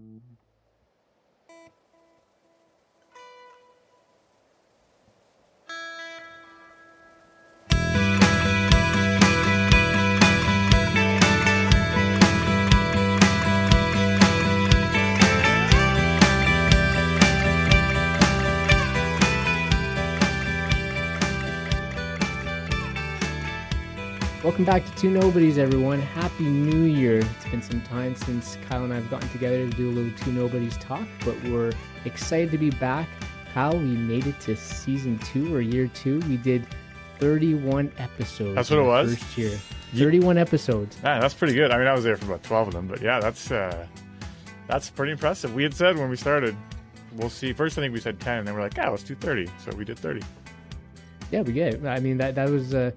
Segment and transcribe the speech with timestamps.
[0.00, 0.49] Mm-hmm.
[24.60, 26.02] Welcome back to Two Nobodies, everyone.
[26.02, 27.20] Happy New Year.
[27.20, 30.12] It's been some time since Kyle and I have gotten together to do a little
[30.18, 31.72] Two Nobodies talk, but we're
[32.04, 33.08] excited to be back.
[33.54, 36.20] Kyle, we made it to season two or year two.
[36.28, 36.66] We did
[37.20, 38.54] 31 episodes.
[38.54, 39.16] That's what it was?
[39.16, 39.58] First year.
[39.94, 41.02] You- 31 episodes.
[41.02, 41.70] Man, that's pretty good.
[41.70, 43.86] I mean, I was there for about twelve of them, but yeah, that's uh,
[44.66, 45.54] that's pretty impressive.
[45.54, 46.54] We had said when we started,
[47.14, 47.54] we'll see.
[47.54, 49.48] First, I think we said ten, and then we're like, yeah, let's do thirty.
[49.64, 50.20] So we did thirty.
[51.30, 51.86] Yeah, we get it.
[51.86, 52.74] I mean, that, that was.
[52.74, 52.90] Uh,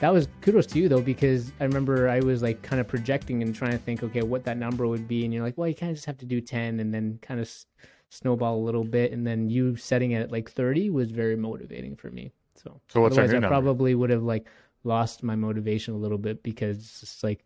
[0.00, 3.42] that was kudos to you though because I remember I was like kind of projecting
[3.42, 5.74] and trying to think okay what that number would be and you're like well you
[5.74, 7.66] kind of just have to do 10 and then kind of s-
[8.08, 11.96] snowball a little bit and then you setting it at like 30 was very motivating
[11.96, 12.80] for me so.
[12.88, 13.48] So what's otherwise I number?
[13.48, 14.46] probably would have like
[14.84, 17.44] lost my motivation a little bit because it's like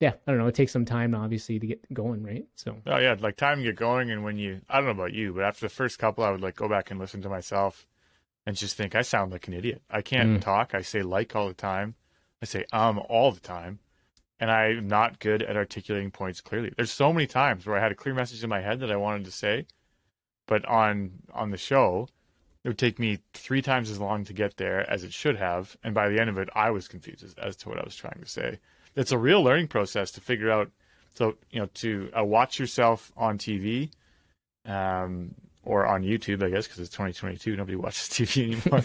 [0.00, 2.46] yeah I don't know it takes some time obviously to get going right?
[2.54, 2.76] So.
[2.86, 5.32] Oh yeah, like time to get going, and when you, I don't know about you,
[5.32, 7.86] but after the first couple, I would like go back and listen to myself,
[8.46, 9.82] and just think I sound like an idiot.
[9.90, 10.40] I can't Mm.
[10.40, 10.74] talk.
[10.74, 11.96] I say like all the time.
[12.40, 13.80] I say um all the time,
[14.38, 16.72] and I'm not good at articulating points clearly.
[16.76, 18.96] There's so many times where I had a clear message in my head that I
[18.96, 19.66] wanted to say,
[20.46, 22.08] but on on the show,
[22.62, 25.76] it would take me three times as long to get there as it should have,
[25.82, 27.96] and by the end of it, I was confused as, as to what I was
[27.96, 28.58] trying to say.
[28.94, 30.70] It's a real learning process to figure out.
[31.14, 33.90] So you know, to uh, watch yourself on TV,
[34.66, 35.34] um,
[35.66, 38.84] or on YouTube, I guess, because it's 2022, nobody watches TV anymore.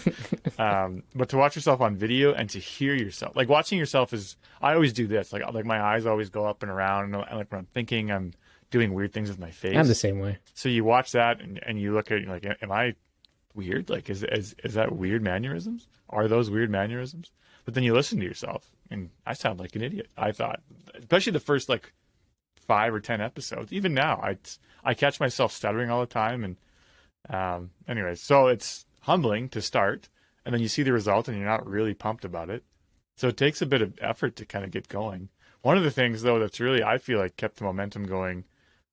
[0.58, 4.36] um, but to watch yourself on video and to hear yourself, like watching yourself is,
[4.62, 5.32] I always do this.
[5.32, 8.34] Like, like my eyes always go up and around, and like when I'm thinking, I'm
[8.72, 9.78] doing weird things with my face.
[9.78, 12.32] I'm the same way So you watch that and, and you look at it, you're
[12.32, 12.96] like, am I
[13.54, 13.90] weird?
[13.90, 15.88] Like, is, is is that weird mannerisms?
[16.10, 17.32] Are those weird mannerisms?
[17.64, 20.10] But then you listen to yourself, and I sound like an idiot.
[20.18, 20.62] I thought,
[20.96, 21.94] especially the first like
[22.56, 23.72] five or ten episodes.
[23.72, 24.38] Even now, I
[24.84, 26.56] I catch myself stuttering all the time, and
[27.30, 30.10] um, anyway, so it's humbling to start,
[30.46, 32.64] and then you see the result, and you're not really pumped about it.
[33.16, 35.30] So it takes a bit of effort to kind of get going.
[35.62, 38.46] One of the things, though, that's really I feel like kept the momentum going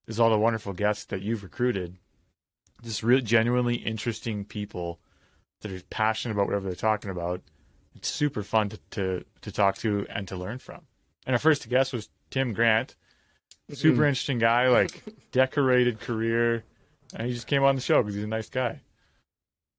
[0.06, 1.96] is all the wonderful guests that you've recruited.
[2.82, 5.00] Just really genuinely interesting people
[5.60, 7.40] that are passionate about whatever they're talking about.
[7.96, 10.82] It's super fun to, to, to talk to and to learn from.
[11.26, 12.94] And our first guest was Tim Grant.
[13.72, 14.08] Super Mhm.
[14.08, 15.02] interesting guy, like
[15.32, 16.64] decorated career.
[17.14, 18.80] And he just came on the show because he's a nice guy.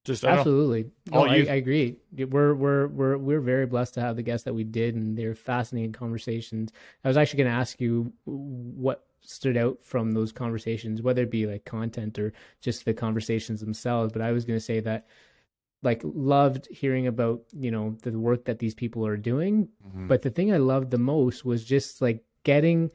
[0.04, 0.38] Just, I don't.
[0.38, 0.90] Absolutely.
[1.10, 1.96] No, All I, you- I agree.
[2.16, 5.34] We're we're we're we're very blessed to have the guests that we did, and they're
[5.34, 6.72] fascinating conversations.
[7.04, 11.30] I was actually going to ask you what stood out from those conversations, whether it
[11.30, 12.32] be like content or
[12.62, 14.10] just the conversations themselves.
[14.12, 15.06] But I was going to say that,
[15.82, 19.68] like, loved hearing about you know the work that these people are doing.
[19.94, 20.08] Mhm.
[20.08, 22.90] But the thing I loved the most was just like getting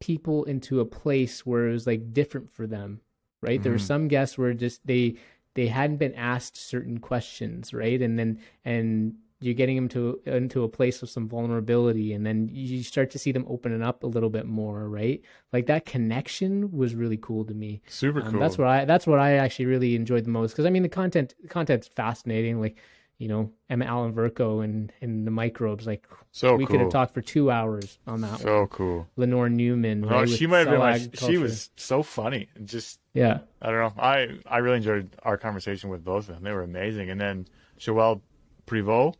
[0.00, 3.00] people into a place where it was like different for them,
[3.40, 3.62] right?
[3.62, 3.86] There were Mhm.
[3.92, 5.16] some guests where just they
[5.54, 8.00] they hadn't been asked certain questions, right?
[8.00, 12.48] And then and you're getting them to into a place of some vulnerability, and then
[12.52, 15.20] you start to see them opening up a little bit more, right?
[15.52, 17.80] Like that connection was really cool to me.
[17.86, 18.40] super Um, cool.
[18.40, 20.88] That's what I that's what I actually really enjoyed the most because I mean the
[20.88, 22.60] content the content's fascinating.
[22.60, 22.78] Like
[23.18, 25.86] you know Emma Allen Vercoe and and the microbes.
[25.86, 26.72] Like so we cool.
[26.72, 28.32] could have talked for two hours on that.
[28.32, 28.40] one.
[28.40, 29.06] so cool.
[29.16, 30.02] Lenore Newman.
[30.02, 32.48] No, right, she might have been my, she was so funny.
[32.64, 34.02] Just yeah I don't know.
[34.02, 36.44] I I really enjoyed our conversation with both of them.
[36.44, 37.10] They were amazing.
[37.10, 37.46] And then
[37.78, 38.20] Joelle
[38.66, 39.16] Privot,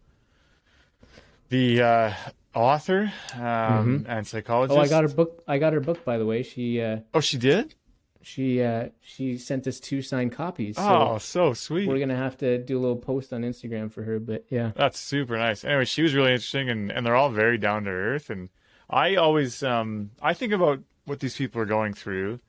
[1.48, 2.12] the uh,
[2.54, 4.78] author um, and psychologist.
[4.78, 4.80] Mm-hmm.
[4.80, 5.42] Oh, I got her book.
[5.48, 6.42] I got her book by the way.
[6.42, 7.74] She uh, Oh, she did.
[8.22, 10.76] She uh, she sent us two signed copies.
[10.76, 11.88] So oh, so sweet.
[11.88, 14.18] we're gonna have to do a little post on Instagram for her.
[14.18, 15.64] But yeah, That's super nice.
[15.64, 18.30] Anyway, she was really interesting, and, and they're all very down to earth.
[18.30, 18.48] And
[18.90, 22.40] I always, um, I think about what these people are going through,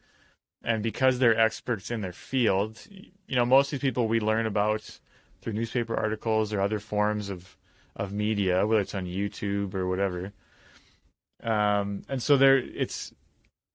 [0.64, 4.46] and because they're experts in their field, you know, most of these people we learn
[4.46, 5.00] about
[5.42, 7.58] through newspaper articles or other forms of
[7.96, 10.34] of media, whether it's on YouTube or whatever.
[11.44, 13.14] Um, and so there, it's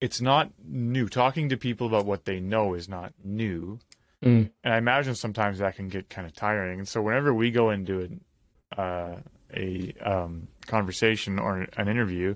[0.01, 1.07] it's not new.
[1.07, 3.79] Talking to people about what they know is not new.
[4.23, 4.49] Mm.
[4.63, 6.79] And I imagine sometimes that can get kind of tiring.
[6.79, 8.21] And so whenever we go into an,
[8.77, 9.15] uh,
[9.53, 12.35] a um, conversation or an interview,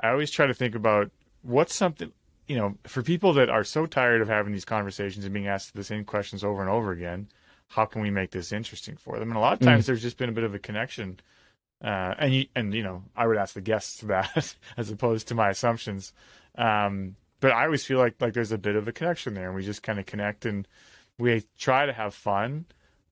[0.00, 1.10] I always try to think about
[1.42, 2.12] what's something,
[2.48, 5.74] you know, for people that are so tired of having these conversations and being asked
[5.74, 7.28] the same questions over and over again,
[7.68, 9.30] how can we make this interesting for them?
[9.30, 11.20] And a lot of times there's just been a bit of a connection.
[11.82, 15.34] Uh, and you, and you know, I would ask the guests that as opposed to
[15.34, 16.12] my assumptions.
[16.56, 19.56] Um, but I always feel like like there's a bit of a connection there, and
[19.56, 20.66] we just kind of connect and
[21.18, 22.66] we try to have fun.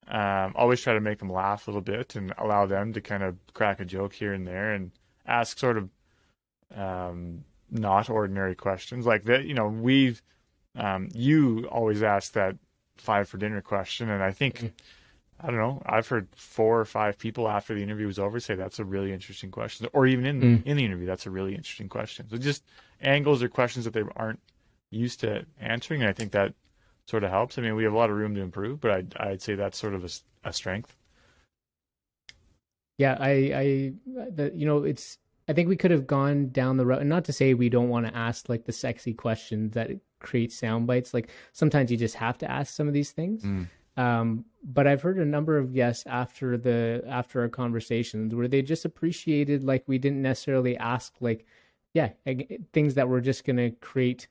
[0.08, 3.22] Um, always try to make them laugh a little bit and allow them to kind
[3.22, 4.90] of crack a joke here and there and
[5.26, 5.88] ask sort of
[6.74, 9.44] um, not ordinary questions like that.
[9.44, 10.22] You know, we've
[10.76, 12.56] um, you always ask that
[12.96, 14.72] five for dinner question, and I think.
[15.42, 15.82] I don't know.
[15.86, 19.12] I've heard four or five people after the interview was over say that's a really
[19.12, 20.66] interesting question, or even in mm.
[20.66, 22.28] in the interview, that's a really interesting question.
[22.30, 22.64] So just
[23.00, 24.40] angles or questions that they aren't
[24.90, 26.54] used to answering, and I think that
[27.06, 27.58] sort of helps.
[27.58, 29.78] I mean, we have a lot of room to improve, but I'd I'd say that's
[29.78, 30.94] sort of a, a strength.
[32.98, 36.86] Yeah, I I the, you know it's I think we could have gone down the
[36.86, 37.00] road.
[37.00, 39.90] And not to say we don't want to ask like the sexy questions that
[40.20, 41.12] create sound bites.
[41.12, 43.42] Like sometimes you just have to ask some of these things.
[43.42, 43.66] Mm.
[43.96, 48.62] Um, but I've heard a number of guests after the after our conversations where they
[48.62, 51.46] just appreciated like we didn't necessarily ask like
[51.94, 52.10] yeah
[52.72, 54.28] things that were just gonna create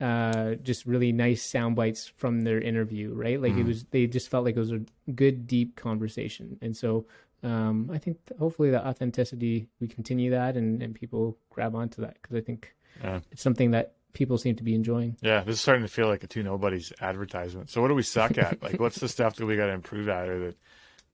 [0.00, 3.60] uh just really nice sound bites from their interview right like mm.
[3.60, 4.80] it was they just felt like it was a
[5.14, 7.06] good deep conversation and so
[7.42, 12.16] um I think hopefully the authenticity we continue that and and people grab onto that
[12.20, 13.20] because I think yeah.
[13.30, 15.16] it's something that people seem to be enjoying.
[15.20, 17.70] Yeah, this is starting to feel like a two nobodies advertisement.
[17.70, 18.62] So what do we suck at?
[18.62, 20.56] like, what's the stuff that we got to improve at, or that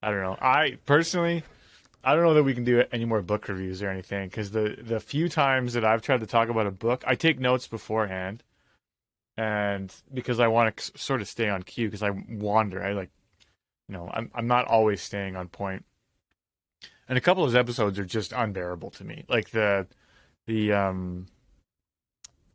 [0.02, 0.36] I don't know.
[0.40, 1.42] I personally,
[2.02, 4.76] I don't know that we can do any more book reviews or anything because the
[4.80, 8.42] the few times that I've tried to talk about a book, I take notes beforehand,
[9.36, 12.82] and because I want to sort of stay on cue because I wander.
[12.82, 13.10] I like,
[13.88, 15.84] you know, I'm I'm not always staying on point.
[17.08, 19.24] And a couple of those episodes are just unbearable to me.
[19.28, 19.86] Like the
[20.46, 21.26] the um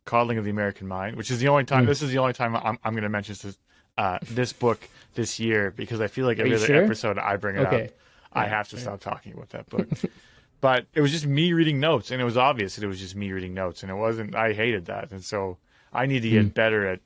[0.08, 1.84] Coddling of the American Mind, which is the only time.
[1.84, 1.88] Mm.
[1.88, 3.58] This is the only time I'm, I'm going to mention this
[3.98, 6.82] uh, this book this year because I feel like every other sure?
[6.82, 7.84] episode I bring it okay.
[7.86, 7.90] up,
[8.32, 8.82] I have to yeah.
[8.82, 9.86] stop talking about that book.
[10.62, 13.16] but it was just me reading notes, and it was obvious that it was just
[13.16, 14.34] me reading notes, and it wasn't.
[14.34, 15.58] I hated that, and so
[15.92, 16.54] I need to get mm.
[16.54, 17.00] better at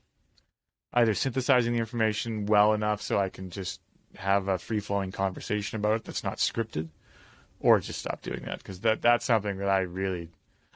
[0.93, 3.81] either synthesizing the information well enough so I can just
[4.15, 6.87] have a free flowing conversation about it that's not scripted,
[7.59, 10.29] or just stop doing that because that that's something that I really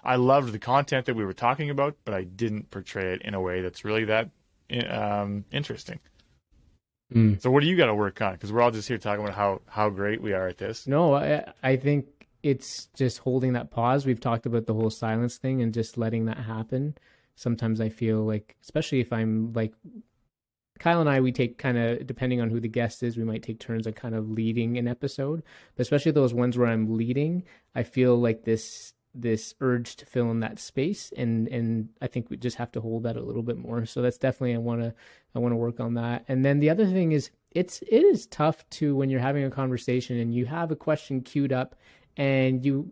[0.07, 3.33] I loved the content that we were talking about, but I didn't portray it in
[3.33, 4.29] a way that's really that
[4.89, 5.99] um, interesting.
[7.13, 7.41] Mm.
[7.41, 8.33] So what do you got to work on?
[8.33, 10.87] Because we're all just here talking about how how great we are at this.
[10.87, 12.07] No, I I think
[12.41, 14.05] it's just holding that pause.
[14.05, 16.97] We've talked about the whole silence thing and just letting that happen.
[17.35, 19.73] Sometimes I feel like, especially if I'm like
[20.79, 23.43] Kyle and I, we take kind of depending on who the guest is, we might
[23.43, 25.43] take turns on kind of leading an episode.
[25.75, 27.43] But especially those ones where I'm leading,
[27.75, 32.29] I feel like this this urge to fill in that space and and I think
[32.29, 33.85] we just have to hold that a little bit more.
[33.85, 34.93] So that's definitely I want to
[35.35, 36.25] I want to work on that.
[36.27, 39.49] And then the other thing is it's it is tough to when you're having a
[39.49, 41.75] conversation and you have a question queued up
[42.15, 42.91] and you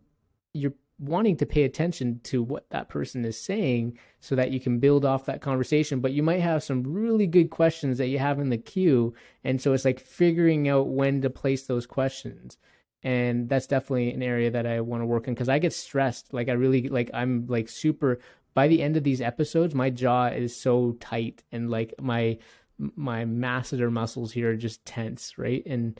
[0.54, 4.80] you're wanting to pay attention to what that person is saying so that you can
[4.80, 8.40] build off that conversation but you might have some really good questions that you have
[8.40, 9.14] in the queue
[9.44, 12.58] and so it's like figuring out when to place those questions
[13.06, 16.34] and that's definitely an area that I want to work in because I get stressed.
[16.34, 18.20] Like I really like I'm like super.
[18.56, 22.40] By the end of these episodes, my jaw is so tight and like my
[22.80, 25.62] my masseter muscles here are just tense, right?
[25.68, 26.00] And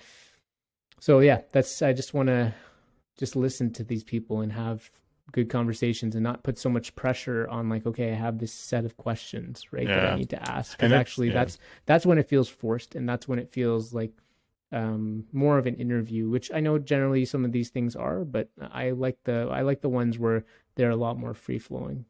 [1.00, 2.56] so yeah, that's I just want to
[3.20, 4.90] just listen to these people and have
[5.32, 8.86] good conversations and not put so much pressure on like okay i have this set
[8.86, 9.96] of questions right yeah.
[9.96, 11.34] that i need to ask because actually yeah.
[11.34, 11.58] that's
[11.88, 14.12] that's when it feels forced and that's when it feels like
[14.76, 18.50] um, more of an interview, which I know generally some of these things are, but
[18.60, 20.44] I like the I like the ones where
[20.76, 22.04] they're a lot more free flowing.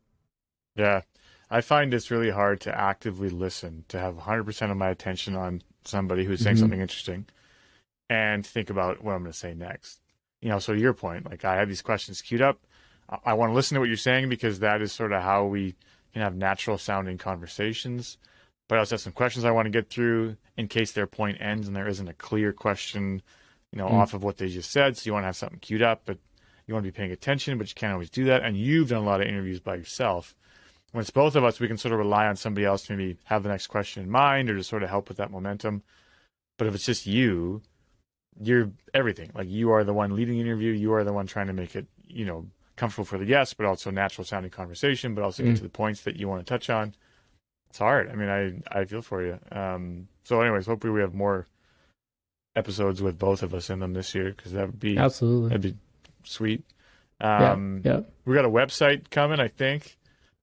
[0.75, 1.01] Yeah,
[1.49, 5.61] I find it's really hard to actively listen, to have 100% of my attention on
[5.85, 6.63] somebody who's saying mm-hmm.
[6.63, 7.27] something interesting,
[8.09, 10.01] and think about what I'm going to say next.
[10.41, 12.59] You know, so your point, like I have these questions queued up.
[13.07, 15.45] I, I want to listen to what you're saying because that is sort of how
[15.45, 15.75] we
[16.13, 18.17] can have natural sounding conversations
[18.67, 21.37] but I also have some questions I want to get through in case their point
[21.39, 23.21] ends and there isn't a clear question,
[23.71, 23.93] you know, mm.
[23.93, 24.97] off of what they just said.
[24.97, 26.17] So you want to have something queued up, but
[26.65, 28.43] you want to be paying attention, but you can't always do that.
[28.43, 30.35] And you've done a lot of interviews by yourself.
[30.91, 33.17] When it's both of us, we can sort of rely on somebody else to maybe
[33.25, 35.83] have the next question in mind or to sort of help with that momentum.
[36.57, 37.61] But if it's just you,
[38.41, 39.31] you're everything.
[39.35, 41.75] Like you are the one leading the interview, you are the one trying to make
[41.75, 45.47] it, you know, comfortable for the guest, but also natural sounding conversation, but also mm.
[45.47, 46.95] get to the points that you want to touch on
[47.75, 48.09] it's hard.
[48.09, 49.37] I mean, I I feel for you.
[49.51, 51.45] Um, so, anyways, hopefully we have more
[52.55, 55.61] episodes with both of us in them this year because that would be absolutely that'd
[55.61, 55.75] be
[56.23, 56.63] sweet.
[57.19, 57.99] Um, yeah, yeah.
[58.23, 59.41] We got a website coming.
[59.41, 59.97] I think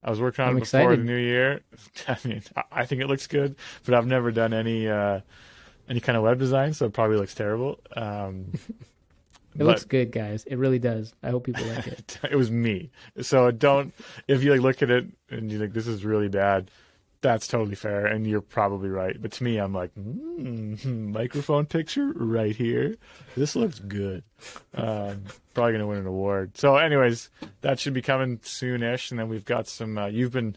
[0.04, 1.00] I was working on I'm it before excited.
[1.00, 1.60] the new year.
[2.08, 5.20] I mean, I think it looks good, but I've never done any uh,
[5.88, 7.80] any kind of web design, so it probably looks terrible.
[7.96, 8.52] Um,
[9.54, 10.44] It But- looks good, guys.
[10.44, 11.12] It really does.
[11.22, 12.18] I hope people like it.
[12.30, 12.90] it was me.
[13.20, 13.92] So don't
[14.26, 16.70] if you like look at it and you think this is really bad,
[17.22, 19.16] that's totally fair and you're probably right.
[19.20, 22.96] But to me, I'm like, mm, microphone picture right here.
[23.36, 24.24] This looks good.
[24.74, 25.22] Um,
[25.54, 26.58] probably gonna win an award.
[26.58, 27.30] So, anyways,
[27.62, 29.96] that should be coming soonish, and then we've got some.
[29.96, 30.56] Uh, you've been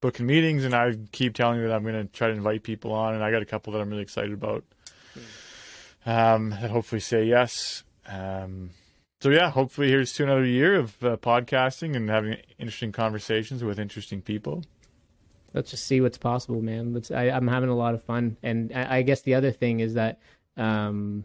[0.00, 3.14] booking meetings, and I keep telling you that I'm gonna try to invite people on,
[3.14, 4.64] and I got a couple that I'm really excited about.
[6.06, 7.82] Um, that hopefully say yes.
[8.06, 8.70] Um,
[9.20, 13.80] so yeah, hopefully here's to another year of uh, podcasting and having interesting conversations with
[13.80, 14.62] interesting people.
[15.54, 16.92] Let's just see what's possible, man.
[16.92, 17.10] Let's.
[17.10, 19.94] I, I'm having a lot of fun, and I, I guess the other thing is
[19.94, 20.20] that,
[20.56, 21.24] um,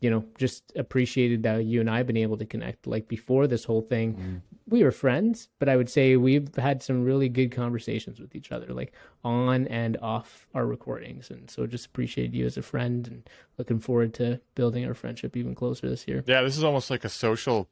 [0.00, 2.86] you know, just appreciated that you and I have been able to connect.
[2.86, 7.04] Like before this whole thing, we were friends, but I would say we've had some
[7.04, 8.92] really good conversations with each other, like
[9.24, 11.30] on and off our recordings.
[11.30, 15.36] And so just appreciate you as a friend and looking forward to building our friendship
[15.36, 16.22] even closer this year.
[16.26, 17.68] Yeah, this is almost like a social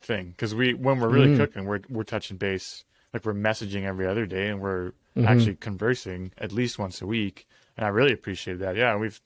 [0.00, 1.36] thing because we when we're really Mm.
[1.36, 2.84] cooking, we're we're touching base,
[3.16, 5.26] like we're messaging every other day, and we're Mhm.
[5.26, 7.46] actually conversing at least once a week,
[7.76, 8.76] and I really appreciate that.
[8.76, 9.20] Yeah, we've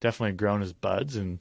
[0.00, 1.38] definitely grown as buds, and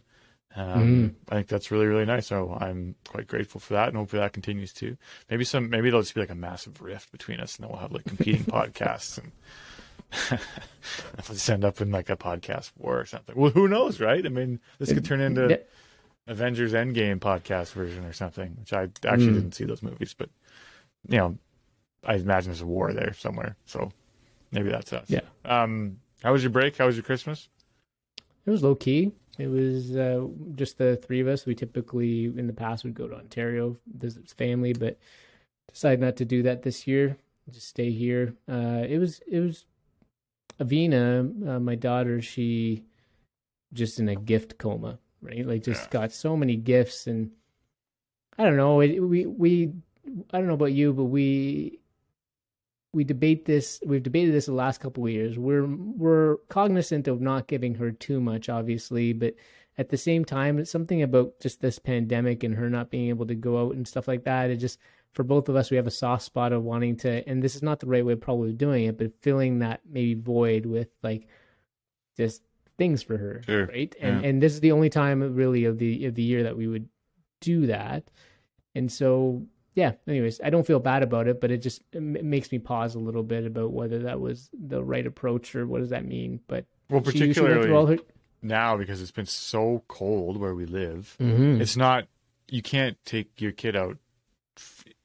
[0.55, 2.27] um, I think that's really really nice.
[2.27, 4.95] So I'm quite grateful for that, and hopefully that continues too.
[5.29, 7.81] Maybe some maybe there'll just be like a massive rift between us, and then we'll
[7.81, 9.31] have like competing podcasts and.
[11.17, 13.35] If we end up in like a podcast war or something.
[13.35, 14.23] Well, who knows, right?
[14.25, 15.57] I mean, this could turn into Yeah.
[16.27, 19.33] Avengers Endgame podcast version or something, which I actually Mm.
[19.33, 20.29] didn't see those movies, but
[21.09, 21.37] you know,
[22.05, 23.55] I imagine there's a war there somewhere.
[23.65, 23.91] So
[24.51, 25.09] maybe that's us.
[25.09, 25.21] Yeah.
[25.43, 26.77] Um, how was your break?
[26.77, 27.49] How was your Christmas?
[28.45, 29.11] It was low key.
[29.37, 31.45] It was uh, just the three of us.
[31.45, 34.97] We typically, in the past, would go to Ontario visit family, but
[35.71, 37.17] decided not to do that this year.
[37.51, 38.33] Just stay here.
[38.49, 39.65] Uh, it was it was
[40.59, 42.21] Avina, uh, my daughter.
[42.21, 42.83] She
[43.73, 45.45] just in a gift coma, right?
[45.45, 45.89] Like just Yeah.
[46.01, 47.31] got so many gifts, and
[48.37, 48.79] I don't know.
[48.79, 49.73] It, we we
[50.31, 51.79] I don't know about you, but we
[52.95, 53.81] we debate this.
[53.85, 55.37] We've debated this the last couple of years.
[55.37, 59.35] We're we're cognizant of not giving her too much, obviously, but
[59.77, 63.27] at the same time, it's something about just this pandemic and her not being able
[63.27, 64.49] to go out and stuff like that.
[64.49, 64.79] It just
[65.11, 67.61] for both of us, we have a soft spot of wanting to, and this is
[67.61, 71.27] not the right way of probably doing it, but filling that maybe void with like
[72.15, 72.43] just
[72.77, 73.65] things for her, Sure.
[73.65, 73.93] right?
[73.99, 74.27] And Yeah.
[74.29, 76.87] and this is the only time really of the of the year that we would
[77.41, 78.09] do that,
[78.73, 79.93] and so yeah.
[80.07, 82.99] Anyways, I don't feel bad about it, but it just it makes me pause a
[82.99, 86.39] little bit about whether that was the right approach or what does that mean.
[86.47, 87.99] But Well, particularly her.
[88.41, 91.15] now because it's been so cold where we live.
[91.19, 91.61] Mhm.
[91.61, 92.07] It's not
[92.49, 93.97] you can't take your kid out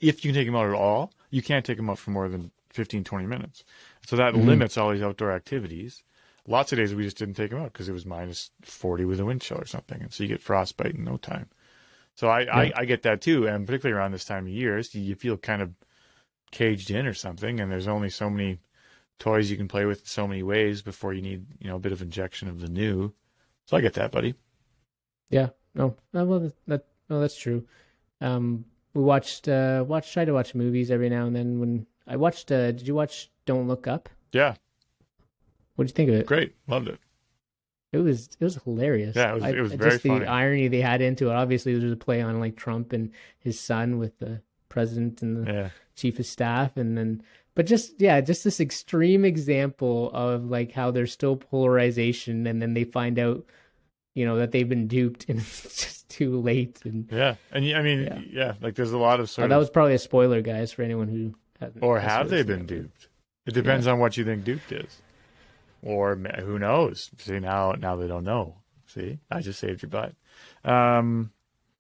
[0.01, 1.13] if you can take him out at all.
[1.31, 3.65] You can't take him out for more than 15, 20 minutes.
[4.07, 4.47] So that Mhm.
[4.47, 6.03] limits all these outdoor activities.
[6.47, 9.21] Lots of days we just didn't take him out because it was minus 40 with
[9.21, 10.01] a wind chill or something.
[10.03, 11.49] And so you get frostbite in no time.
[12.21, 12.73] So I, I, Yeah.
[12.77, 13.49] I get that too.
[13.49, 15.71] And particularly around this time of year, you feel kind of
[16.51, 17.59] caged in or something.
[17.59, 18.59] And there's only so many
[19.19, 21.93] toys you can play with so many ways before you need, you know, a bit
[21.93, 23.15] of injection of the new.
[23.65, 24.35] So I get that, buddy.
[25.31, 27.67] Yeah, no, well, that, no, that's true.
[28.21, 31.59] Um, we watched, uh, watch, try to watch movies every now and then.
[31.59, 34.11] When I watched, uh, did you watch Don't Look Up?
[34.33, 34.57] Yeah,
[35.77, 36.27] What did you think of it?
[36.27, 36.55] great.
[36.67, 37.01] Loved it.
[37.93, 39.17] It was, it was hilarious.
[39.17, 40.27] Yeah, it was- I- it was just very the funny.
[40.27, 41.33] irony they had into it.
[41.35, 45.53] Obviously, there's a play on like Trump and his son with the president and the
[45.53, 45.71] Yeah.
[45.97, 47.23] chief of staff and then
[47.57, 52.75] but just yeah just this extreme example of like how there's still polarization and then
[52.75, 53.45] they find out
[54.15, 57.35] you know that they've been duped and it's just too late and Yeah.
[57.51, 58.21] And i mean, Yeah.
[58.31, 60.83] yeah, like there's a lot of oh, sort that was probably a spoiler guys for
[60.83, 63.09] anyone who hasn't Or have they been duped?
[63.47, 65.03] It depends on what you think duped is.
[65.83, 67.11] Or who knows?
[67.19, 68.57] See now, now they don't know.
[68.87, 70.15] See, I just saved your butt.
[70.65, 71.31] Um,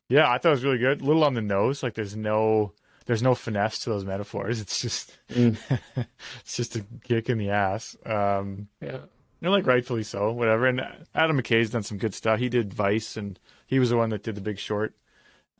[0.08, 1.00] yeah, I thought it was really good.
[1.00, 1.82] A little on the nose.
[1.82, 2.72] Like there's no,
[3.06, 4.60] there's no finesse to those metaphors.
[4.60, 5.56] It's just, Mm.
[6.40, 7.96] it's just a kick in the ass.
[8.06, 8.98] Um, yeah
[9.42, 10.66] you know, like rightfully so, whatever.
[10.66, 10.82] And
[11.14, 12.38] Adam McKay's done some good stuff.
[12.38, 14.94] He did Vice, and he was the one that did The Big Short.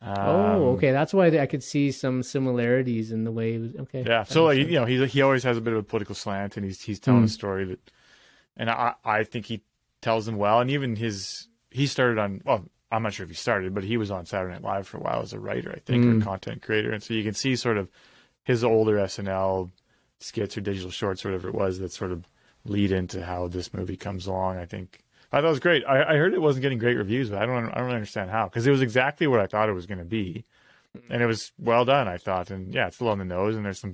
[0.03, 4.03] Um, oh okay that's why i could see some similarities in the way was okay
[4.03, 4.23] Yeah.
[4.23, 6.65] So like you know, he he always has a bit of a political slant, and
[6.65, 7.25] he's he's telling Mm.
[7.25, 7.91] a story that,
[8.57, 9.61] and I I think he
[10.01, 12.65] tells them well, and even his he started on well.
[12.93, 14.99] I'm not sure if he started, but he was on Saturday Night Live for a
[14.99, 16.21] while as a writer, I think, Mm.
[16.21, 16.91] or content creator.
[16.91, 17.87] And so you can see sort of
[18.43, 19.71] his older SNL
[20.19, 22.25] skits or digital shorts, or whatever it was, that sort of
[22.65, 24.57] lead into how this movie comes along.
[24.57, 24.99] I think
[25.31, 25.85] I thought it was great.
[25.87, 28.29] I, I heard it wasn't getting great reviews, but I don't I don't really understand
[28.29, 30.43] how because it was exactly what I thought it was going to be,
[31.09, 32.09] and it was well done.
[32.09, 33.93] I thought, and yeah, it's a little on the nose, and there's some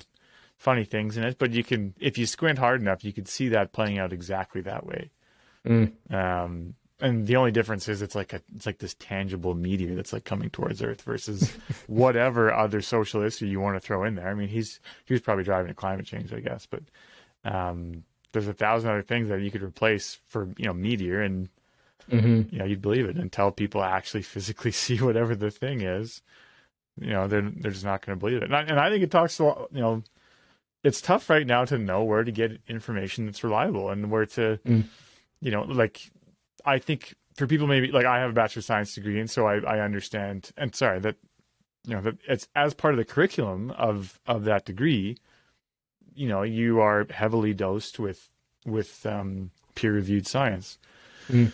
[0.58, 3.50] funny things in it, but you can if you squint hard enough, you could see
[3.50, 5.12] that playing out exactly that way.
[5.66, 5.92] Mm.
[6.14, 10.14] Um, and the only difference is it's like a it's like this tangible meteor that's
[10.14, 11.52] like coming towards Earth versus
[11.88, 14.30] whatever other social issue you want to throw in there.
[14.30, 16.82] I mean, he's he was probably driving to climate change, I guess, but
[17.46, 21.50] um, there's a thousand other things that you could replace for you know meteor, and
[22.12, 22.54] Mm-hmm.
[22.54, 26.22] you know you'd believe it until people actually physically see whatever the thing is.
[27.00, 29.04] You know, they're they're just not going to believe it, and I, and I think
[29.04, 30.04] it talks to you know.
[30.88, 34.60] It's tough right now to know where to get information that's reliable and where to,
[34.66, 34.84] Mm.
[35.42, 35.96] you know, like
[36.66, 39.48] I think for people maybe like I have a bachelor of science degree, and so
[39.48, 40.52] I, I understand.
[40.58, 41.16] And sorry that
[41.88, 45.18] you know that it's as part of the curriculum of of that degree.
[46.16, 48.30] You know, you are heavily dosed with
[48.66, 50.78] with um, peer reviewed science,
[51.30, 51.52] Mm.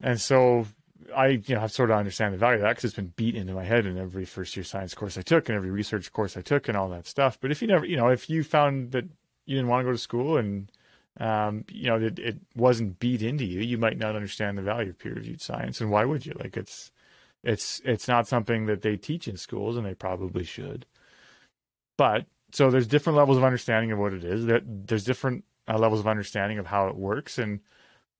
[0.00, 0.66] and so
[1.14, 3.34] I you know I sort of understand the value of that because it's been beat
[3.34, 6.36] into my head in every first year science course I took and every research course
[6.36, 7.38] I took and all that stuff.
[7.40, 9.04] But if you never you know if you found that
[9.46, 10.70] you didn't want to go to school and
[11.20, 14.90] um, you know, it, it wasn't beat into you, you might not understand the value
[14.90, 16.32] of peer-reviewed science, and why would you?
[16.38, 16.92] Like, it's
[17.42, 20.86] it's it's not something that they teach in schools, and they probably should.
[21.96, 24.46] But so there's different levels of understanding of what it is.
[24.46, 27.60] There, there's different uh, levels of understanding of how it works, and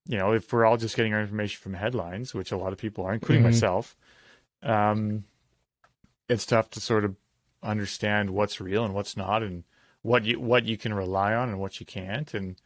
[0.09, 2.79] you know, if we're all just getting our information from headlines, which a lot of
[2.79, 3.49] people are, including Mhm.
[3.49, 3.97] myself,
[4.63, 5.25] um,
[6.29, 7.15] it's tough to sort of
[7.63, 9.65] understand what's real and what's not, and
[10.03, 12.57] what you what you can rely on and what you can't, and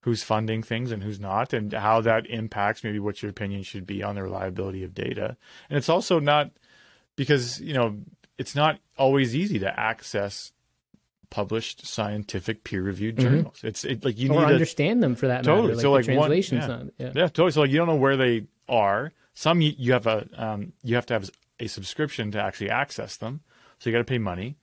[0.00, 3.86] who's funding things and who's not, and how that impacts maybe what your opinion should
[3.86, 5.36] be on the reliability of data.
[5.68, 6.50] And it's also not
[7.16, 7.98] because you know
[8.38, 10.52] it's not always easy to access
[11.30, 13.20] published scientific peer-reviewed Mhm.
[13.22, 13.60] journals.
[13.62, 15.68] It's it, like you or need a understand them for that Totally.
[15.68, 15.80] matter.
[15.80, 16.66] So, Like, one- yeah.
[16.66, 16.86] not.
[16.98, 17.06] Yeah.
[17.14, 17.50] yeah, totally.
[17.52, 19.12] So like you don't know where they are.
[19.34, 21.30] Some you, you have a um, you have to have
[21.60, 23.40] a subscription to actually access them,
[23.78, 24.56] so you got to pay money.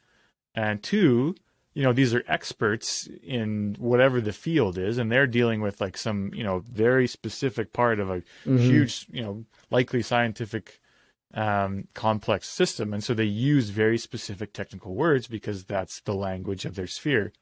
[0.56, 1.36] And two,
[1.74, 5.98] you know, these are experts in whatever the field is, and they're dealing with like
[5.98, 8.60] some you know very specific part of a Mhm.
[8.60, 10.80] huge you know likely scientific
[11.34, 16.66] um, complex system, and so they use very specific technical words because that's the language
[16.66, 17.34] of their sphere.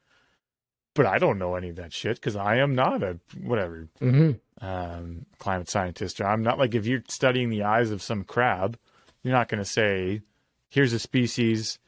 [0.94, 4.40] But I don't know any of that shit because I am not a whatever Mhm.
[4.62, 6.20] um, climate scientist.
[6.22, 8.78] Or I'm not like if you're studying the eyes of some crab,
[9.24, 10.22] you're not going to say,
[10.70, 11.80] "Here's a species,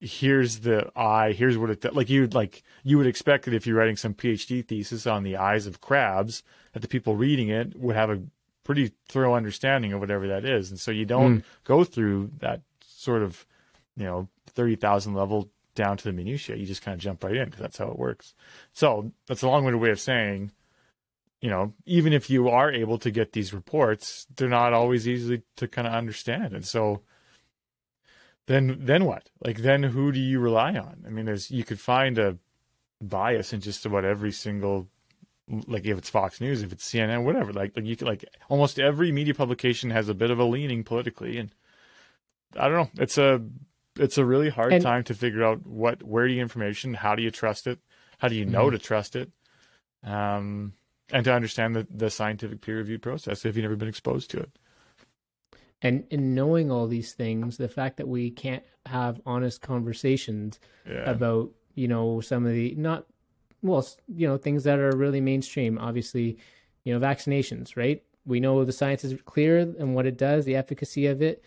[0.00, 1.94] here's the eye, here's what it th-.
[1.94, 5.36] like." you'd like you would expect that if you're writing some PhD thesis on the
[5.36, 8.22] eyes of crabs, that the people reading it would have a
[8.68, 11.46] pretty thorough understanding of whatever that is, and so you don't hmm.
[11.64, 13.46] go through that sort of
[13.96, 16.54] you know thirty thousand level down to the minutiae.
[16.54, 18.34] You just kind of jump right in because that's how it works.
[18.74, 20.52] So that's a long-winded way of saying
[21.40, 25.42] you know, even if you are able to get these reports, they're not always easy
[25.56, 26.52] to kind of understand.
[26.52, 27.02] And so
[28.46, 29.30] then then what?
[29.44, 31.04] Like then who do you rely on?
[31.06, 32.36] I mean, there's you could find a
[33.00, 34.88] bias in just about every single
[35.66, 37.52] like if it's Fox News, if it's CNN, whatever.
[37.52, 40.84] Like like you could like almost every media publication has a bit of a leaning
[40.84, 41.54] politically and
[42.56, 43.02] I don't know.
[43.02, 43.42] It's a
[43.98, 47.14] it's a really hard And- time to figure out what where do you information, how
[47.14, 47.78] do you trust it?
[48.18, 48.72] How do you know Mhm.
[48.72, 49.30] to trust it?
[50.04, 50.72] Um
[51.10, 54.38] and to understand the, the scientific peer review process if you've never been exposed to
[54.40, 54.50] it.
[55.80, 60.58] And in knowing all these things, the fact that we can't have honest conversations
[60.88, 61.08] Yeah.
[61.10, 63.06] about you know some of the not
[63.62, 66.38] well you know things that are really mainstream obviously
[66.84, 70.56] you know vaccinations right we know the science is clear and what it does the
[70.56, 71.42] efficacy of it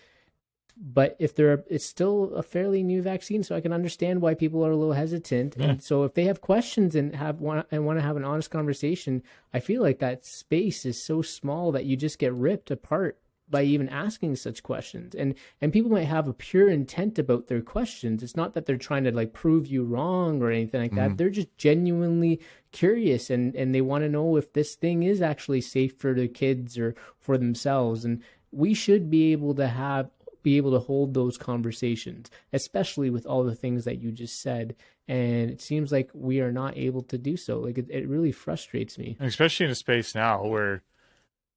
[0.83, 4.33] but if there are, it's still a fairly new vaccine so i can understand why
[4.33, 5.65] people are a little hesitant Yeah.
[5.71, 8.49] and so if they have questions and have want and want to have an honest
[8.51, 9.21] conversation
[9.53, 13.19] i feel like that space is so small that you just get ripped apart
[13.51, 15.13] by even asking such questions.
[15.13, 18.23] And and people might have a pure intent about their questions.
[18.23, 21.11] It's not that they're trying to like prove you wrong or anything like that.
[21.11, 21.17] Mhm.
[21.17, 22.39] they're just genuinely
[22.71, 26.27] curious and and they want to know if this thing is actually safe for the
[26.27, 28.05] kids or for themselves.
[28.05, 30.09] And we should be able to have
[30.43, 34.75] be able to hold those conversations especially with all the things that you just said.
[35.07, 37.59] And it seems like we are not able to do so.
[37.59, 39.17] Like it, it really frustrates me.
[39.19, 40.83] And especially in a space now where,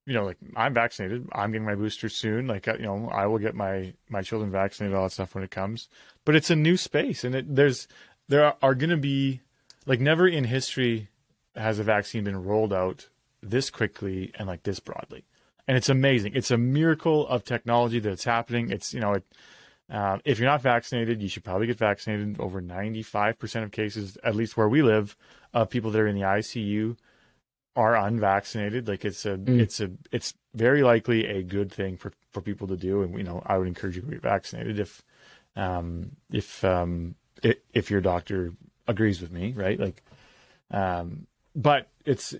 [0.07, 2.47] you know, like I'm vaccinated, I'm getting my booster soon.
[2.47, 5.45] Like, uh, you know, I will get my my children vaccinated, all that stuff when
[5.45, 5.89] it comes.
[6.25, 7.89] But it's a new space, and it, there's
[8.29, 9.41] there are, are going to be
[9.87, 11.09] like never in history
[11.57, 13.09] has a vaccine been rolled out
[13.43, 15.25] this quickly and like this broadly.
[15.67, 16.33] And it's amazing.
[16.35, 18.71] It's a miracle of technology that it's happening.
[18.71, 19.25] It's you know, it,
[19.89, 22.39] um, if you're not vaccinated, you should probably get vaccinated.
[22.39, 25.17] Over 95% of cases, at least where we live,
[25.55, 26.97] of people that are in the ICU
[27.77, 28.89] are unvaccinated.
[28.89, 29.61] Like it's a, Mm.
[29.61, 33.03] it's a, it's very likely a good thing for, for people to do.
[33.03, 35.03] And you know, I would encourage you to be vaccinated if,
[35.57, 37.15] um, if, um,
[37.73, 38.53] if your doctor
[38.87, 39.79] agrees with me, right?
[39.79, 40.03] Like,
[40.71, 42.35] um, but it's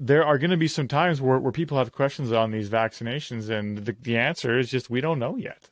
[0.00, 3.48] there are going to be some times where, where people have questions on these vaccinations,
[3.50, 5.70] and the, the answer is just we don't know yet.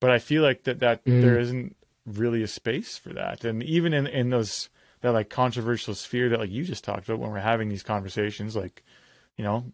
[0.00, 1.20] But I feel like that that Mm.
[1.20, 4.68] there isn't really a space for that, and even in in those
[5.00, 8.56] that like controversial sphere that like you just talked about when we're having these conversations,
[8.56, 8.82] like
[9.36, 9.64] you know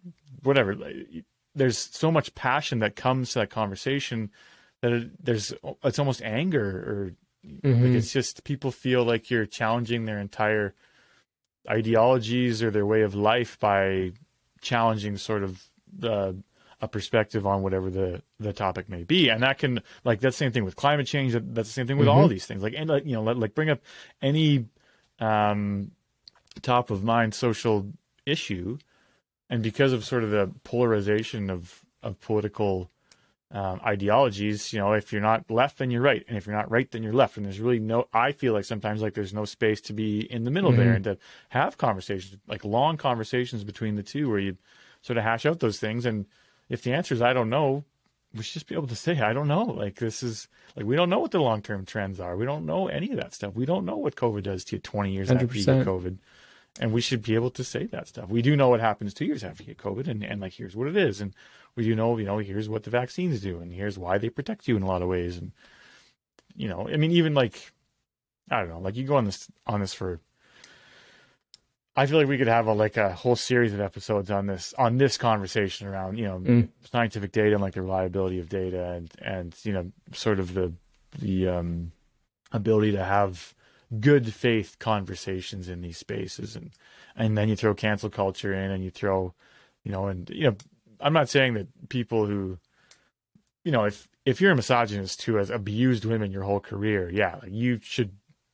[0.42, 0.76] whatever,
[1.54, 4.30] there's so much passion that comes to that conversation
[4.80, 5.52] that it, there's
[5.85, 7.12] it's almost anger or
[7.44, 7.94] like Mhm.
[7.96, 10.74] it's just people feel like you're challenging their entire
[11.68, 14.12] ideologies or their way of life by
[14.61, 15.62] challenging sort of
[16.02, 16.32] uh,
[16.80, 20.44] a perspective on whatever the the topic may be, and that can like that's the
[20.44, 21.32] same thing with climate change.
[21.32, 22.30] That, that's the same thing with all Mhm.
[22.30, 22.62] these things.
[22.62, 23.80] Like and like you know, let, like bring up
[24.20, 24.66] any
[25.22, 25.92] um,
[26.62, 27.87] top of mind social
[28.26, 28.78] issue,
[29.48, 32.90] and because of sort of the polarization of of political
[33.52, 36.70] um, ideologies, you know, if you're not left, then you're right, and if you're not
[36.70, 37.37] right, then you're left.
[37.37, 38.08] And there's really no.
[38.12, 40.96] I feel like sometimes like there's no space to be in the middle there Mhm.
[40.96, 41.18] and to
[41.50, 44.56] have conversations, like long conversations between the two, where you
[45.02, 46.06] sort of hash out those things.
[46.06, 46.26] And
[46.68, 47.85] if the answer is I don't know,
[48.35, 49.64] we should just be able to say I don't know.
[49.64, 52.37] Like this is like we don't know what the long term trends are.
[52.37, 53.55] We don't know any of that stuff.
[53.55, 56.18] We don't know what COVID does to you 20 years after you get COVID.
[56.81, 58.31] And we should be able to say that stuff.
[58.31, 60.75] We do know what happens two years after you get COVID, and, and like here's
[60.75, 61.35] what it is, and
[61.77, 64.66] we do know, you know, here's what the vaccines do, and here's why they protect
[64.66, 65.53] you in a lot of ways, and
[66.57, 67.73] you know, I mean, even like
[68.51, 70.21] I don't know, like you go on this on this for.
[71.94, 74.72] I feel like we could have a like a whole series of episodes on this
[74.78, 76.68] on this conversation around you know Mm.
[76.90, 80.72] scientific data and like the reliability of data and and you know sort of the
[81.18, 81.92] the um
[82.50, 83.55] ability to have
[84.00, 86.70] good faith conversations in these spaces and
[87.14, 89.35] and then you throw cancel culture in and you throw
[89.85, 90.57] you know and you know
[91.00, 92.59] i'm not saying that people who
[93.64, 97.37] you know if if you're a misogynist who has abused women your whole career yeah
[97.42, 98.12] like you should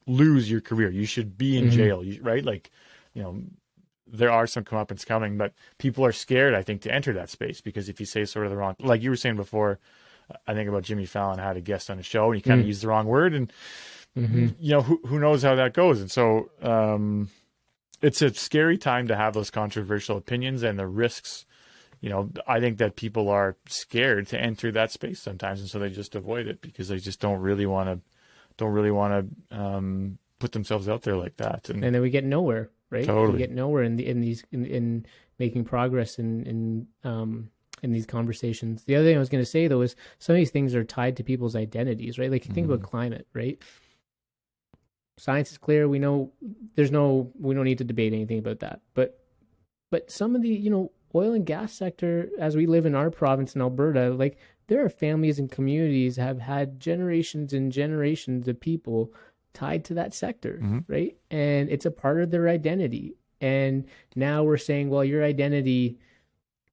[0.08, 1.70] lose your career you should be in Mhm.
[1.70, 2.70] jail you, right like
[3.18, 3.42] you know
[4.06, 7.60] there are some comeuppance coming but people are scared i think to enter that space
[7.60, 9.80] because if you say sort of the wrong like you were saying before
[10.46, 12.64] i think about jimmy fallon had a guest on a show and he kind of
[12.64, 12.68] Mm.
[12.68, 13.52] used the wrong word and
[14.16, 14.54] Mhm.
[14.60, 17.28] you know who who knows how that goes and so um
[18.00, 21.44] it's a scary time to have those controversial opinions and the risks
[22.00, 25.80] you know i think that people are scared to enter that space sometimes and so
[25.80, 28.00] they just avoid it because they just don't really want to
[28.56, 29.12] don't really want
[29.50, 33.04] to um put themselves out there like that and, and then we get nowhere, right?
[33.04, 33.32] Totally.
[33.32, 35.06] We get nowhere in the in these in, in
[35.38, 37.50] making progress in in um
[37.82, 38.84] in these conversations.
[38.84, 40.84] The other thing I was going to say though is some of these things are
[40.84, 42.30] tied to people's identities, right?
[42.30, 43.58] Like you think about climate, right?
[45.16, 45.88] Science is clear.
[45.88, 46.32] We know
[46.74, 48.80] there's no we don't need to debate anything about that.
[48.94, 49.20] But
[49.90, 53.10] but some of the you know oil and gas sector as we live in our
[53.10, 58.60] province in Alberta, like there are families and communities have had generations and generations of
[58.60, 59.12] people
[59.58, 60.84] tied to that sector, Mhm.
[60.88, 61.14] right?
[61.30, 63.14] And it's a part of their identity.
[63.40, 65.98] And now we're saying, well, your identity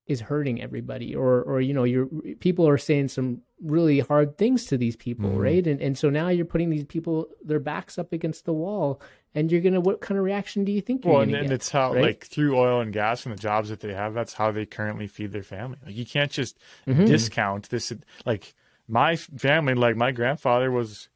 [0.07, 2.05] is hurting everybody, or or you know, your
[2.39, 5.39] people are saying some really hard things to these people, Mhm.
[5.47, 5.65] right?
[5.65, 9.01] And and so now you're putting these people their backs up against the wall,
[9.33, 11.51] and you're gonna what kind of reaction do you think you're well and, gonna and
[11.53, 12.03] it's how right?
[12.03, 15.07] like through oil and gas and the jobs that they have that's how they currently
[15.07, 17.07] feed their family like you can't just Mhm.
[17.07, 17.91] discount this
[18.27, 18.53] like
[18.87, 21.09] my family like my grandfather was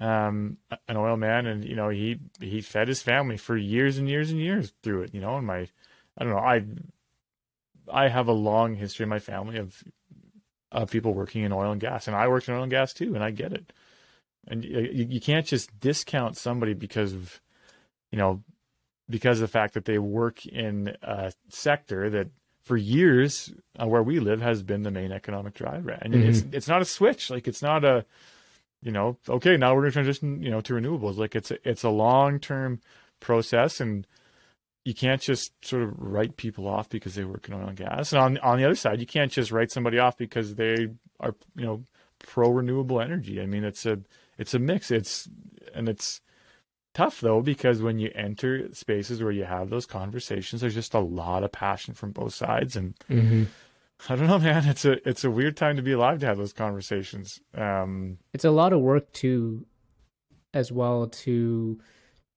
[0.00, 4.08] um an oil man and you know he he fed his family for years and
[4.08, 5.66] years and years through it you know and my
[6.18, 6.62] i don't know i
[7.90, 9.82] i have a long history in my family of
[10.70, 13.14] of people working in oil and gas and i worked in oil and gas too
[13.14, 13.72] and i get it.
[14.48, 17.40] And you, you can't just discount somebody because of
[18.12, 18.42] you know
[19.08, 22.28] because of the fact that they work in a sector that
[22.62, 25.90] for years uh, where we live has been the main economic driver.
[25.90, 28.04] And it's it's not a switch like it's not a
[28.82, 31.16] you know okay now we're going to transition you know to renewables.
[31.16, 32.80] Like it's a, it's a long term
[33.20, 34.06] process and
[34.84, 38.12] you can't just sort of write people off because they work in oil and gas.
[38.12, 40.88] And on on the other side you can't just write somebody off because they
[41.20, 41.82] are you know
[42.18, 43.40] pro renewable energy.
[43.40, 43.98] I mean it's a
[44.38, 44.90] it's a mix.
[44.90, 45.28] It's
[45.74, 46.20] and it's
[46.94, 50.98] tough though because when you enter spaces where you have those conversations there's just a
[50.98, 53.48] lot of passion from both sides and Mhm.
[54.08, 56.36] I don't know man it's a it's a weird time to be alive to have
[56.36, 59.64] those conversations um it's a lot of work to
[60.54, 61.78] as well to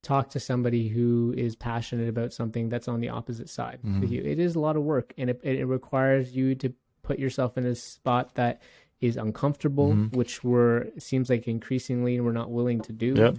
[0.01, 3.99] talk to somebody who is passionate about something that's on the opposite side Mhm.
[3.99, 4.21] with you.
[4.23, 7.65] It is a lot of work and it, it requires you to put yourself in
[7.65, 8.61] a spot that
[9.01, 10.15] is uncomfortable, Mhm.
[10.15, 13.13] which we're seems like increasingly we're not willing to do.
[13.13, 13.37] Yep.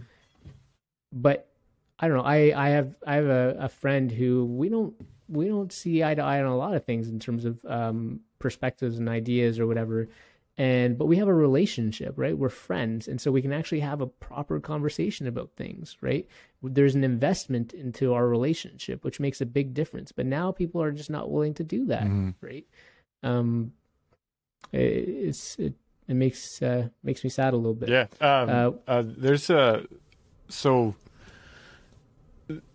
[1.13, 1.49] But
[1.99, 2.25] I don't know.
[2.25, 4.95] I, I have I have a, a friend who we don't
[5.31, 8.21] we don't see eye to eye on a lot of things in terms of um,
[8.39, 10.09] perspectives and ideas or whatever.
[10.59, 14.01] and but we have a relationship right we're friends and so we can actually have
[14.01, 16.27] a proper conversation about things right
[16.63, 20.91] there's an investment into our relationship which makes a big difference but now people are
[20.93, 22.35] just not willing to do that Mhm.
[22.43, 22.67] right
[23.23, 23.73] um
[24.73, 24.79] it,
[25.29, 25.75] it's it,
[26.09, 28.07] it makes uh makes me sad a little bit Yeah.
[28.21, 29.87] Um, Uh, uh, there's a
[30.49, 30.95] so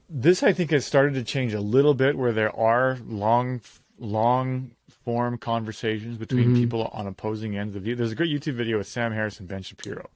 [0.10, 3.62] this I think has started to change a little bit where there are long
[3.98, 4.72] long
[5.04, 6.56] form conversations between Mhm.
[6.56, 7.96] people on opposing ends of view.
[7.96, 10.10] There's a great YouTube video with Sam Harris and Ben Shapiro.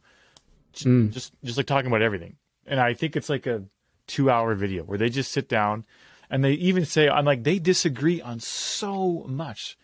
[0.76, 1.12] Mm.
[1.12, 2.36] Just just like talking about everything.
[2.66, 3.64] And I think it's like a
[4.08, 5.86] 2-hour video where they just sit down
[6.30, 9.78] and they even say I'm like they disagree on so much.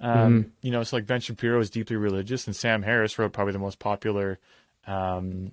[0.00, 3.54] Um, You know, it's like Ben Shapiro is deeply religious, and Sam Harris wrote probably
[3.54, 4.38] the most popular,
[4.86, 5.52] um,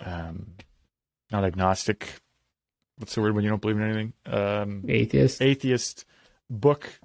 [0.00, 0.54] um,
[1.32, 2.20] not agnostic.
[2.98, 4.12] What's the word when you don't believe in anything?
[4.26, 6.04] Um, atheist atheist
[6.50, 7.00] book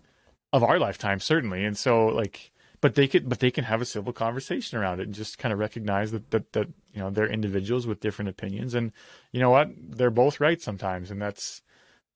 [0.51, 1.63] of our lifetime, certainly.
[1.65, 2.51] And so, like,
[2.81, 5.53] but they could, but they can have a civil conversation around it and just kind
[5.53, 8.91] of recognize that that that you know they're individuals with different opinions, and
[9.31, 11.61] you know what, they're both right sometimes, and that's.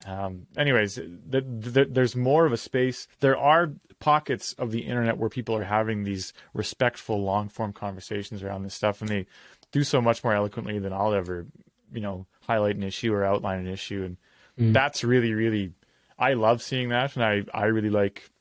[0.05, 0.93] Um, anyways,
[1.31, 3.07] th- th- there's more of a space.
[3.19, 8.43] There are pockets of the internet where people are having these respectful, long form conversations
[8.43, 9.25] around this stuff, and they
[9.71, 11.47] do so much more eloquently than I'll ever,
[11.93, 14.03] you know, highlight an issue or outline an issue.
[14.03, 14.17] And
[14.57, 14.73] Mm.
[14.73, 15.73] that's really, really,
[16.17, 18.31] I love seeing that, and I, I really like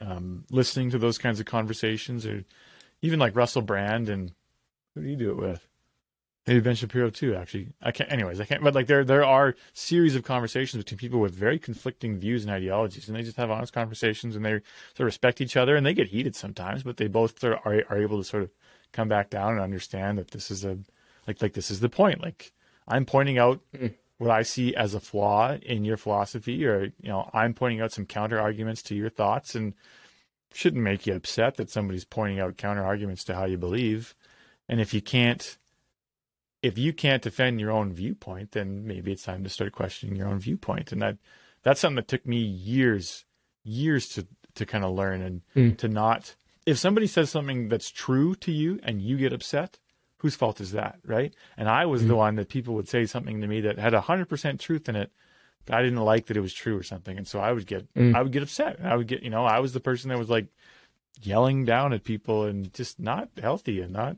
[0.00, 2.44] um, listening to those kinds of conversations, or
[3.00, 4.32] even like Russell Brand and
[4.94, 5.66] who do you do it with?
[6.46, 7.34] Maybe Ben Shapiro too.
[7.34, 8.12] Actually, I can't.
[8.12, 8.62] Anyways, I can't.
[8.62, 12.52] But like there, there are series of conversations between people with very conflicting views and
[12.52, 15.86] ideologies, and they just have honest conversations, and they sort of respect each other, and
[15.86, 18.50] they get heated sometimes, but they both sort of are are able to sort of
[18.92, 20.78] come back down and understand that this is a
[21.26, 22.22] like like this is the point.
[22.22, 22.52] Like
[22.88, 23.94] I'm pointing out Mm.
[24.18, 27.92] what I see as a flaw in your philosophy, or you know, I'm pointing out
[27.92, 29.74] some counter arguments to your thoughts, and
[30.52, 34.14] shouldn't make you upset that somebody's pointing out counter arguments to how you believe.
[34.68, 35.58] And if you can't,
[36.62, 40.28] if you can't defend your own viewpoint, then maybe it's time to start questioning your
[40.28, 40.92] own viewpoint.
[40.92, 41.18] And that
[41.62, 43.24] that's something that took me years,
[43.64, 45.76] years to to kind of learn and Mm.
[45.78, 46.36] to not.
[46.64, 49.78] If somebody says something that's true to you and you get upset,
[50.18, 51.34] whose fault is that, right?
[51.56, 54.28] And I was the one that people would say something to me that had hundred
[54.28, 55.10] percent truth in it.
[55.66, 57.92] But I didn't like that it was true or something, and so I would get
[57.94, 58.14] Mm.
[58.14, 58.78] I would get upset.
[58.82, 60.46] I would get you know I was the person that was like
[61.22, 64.16] yelling down at people and just not healthy and not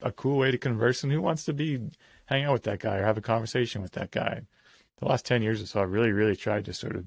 [0.00, 1.02] a cool way to converse.
[1.02, 1.80] And who wants to be
[2.26, 4.42] hang out with that guy or have a conversation with that guy?
[4.98, 7.06] The last ten years or so, I really really tried to sort of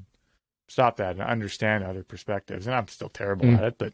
[0.67, 2.65] stop that and understand other perspectives.
[2.65, 3.58] And I'm still terrible Mm.
[3.58, 3.93] at it, but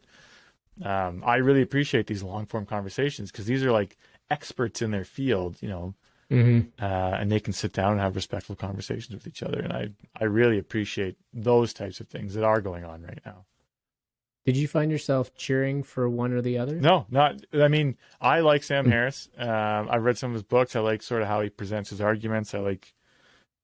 [0.84, 3.97] um, I really appreciate these long form conversations because these are like
[4.32, 5.94] experts in their field, you know,
[6.30, 9.60] hmm uh, and they can sit down and have respectful conversations with each other.
[9.60, 9.89] And I,
[10.20, 13.46] I really appreciate those types of things that are going on right now.
[14.46, 16.76] Did you find yourself cheering for one or the other?
[16.80, 17.46] No, not.
[17.54, 18.91] I mean, I like Sam Hmm.
[18.91, 19.30] Harris.
[19.38, 20.76] Um, I've read some of his books.
[20.76, 22.56] I like sort of how he presents his arguments.
[22.56, 22.94] I like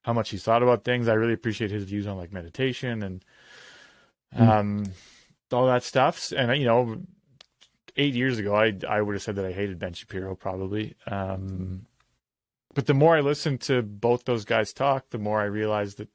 [0.04, 1.08] how much he's thought about things.
[1.08, 3.26] I really appreciate his views on like meditation and
[4.36, 4.50] Hmm.
[4.50, 4.84] um,
[5.52, 6.32] all that stuff.
[6.36, 7.02] And you know,
[7.98, 10.96] eight years ago, I I would have said that I hated Ben Shapiro probably.
[11.06, 11.86] Um,
[12.74, 16.10] but the more I listened to both those guys talk, the more I realized that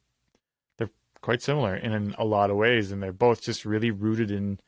[0.79, 0.91] they're
[1.21, 4.61] quite similar in, a lot of ways, and they're both just really rooted in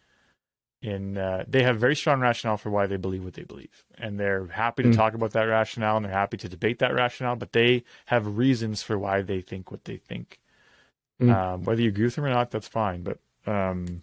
[0.83, 4.21] in uh, they have very strong rationale for why they believe what they believe and
[4.21, 4.97] they're happy to Mm.
[4.97, 8.83] talk about that rationale and they're happy to debate that rationale but they have reasons
[8.83, 10.41] for why they think what they think
[11.23, 11.31] Mm.
[11.33, 14.01] um, whether you agree with them or not that's fine but um,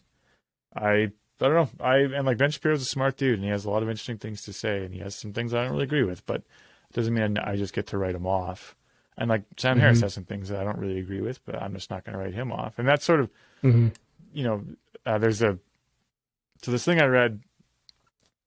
[0.75, 3.65] i i don't know i and like ben shapiro's a smart dude and he has
[3.65, 5.83] a lot of interesting things to say and he has some things i don't really
[5.83, 8.75] agree with but it doesn't mean i just get to write him off
[9.17, 10.03] and like sam harris Mhm.
[10.03, 12.23] has some things that i don't really agree with but i'm just not going to
[12.23, 13.29] write him off and that's sort of
[13.61, 13.87] hmm
[14.33, 14.63] you know,
[15.05, 15.57] uh, there's a
[16.61, 17.41] so this thing I read,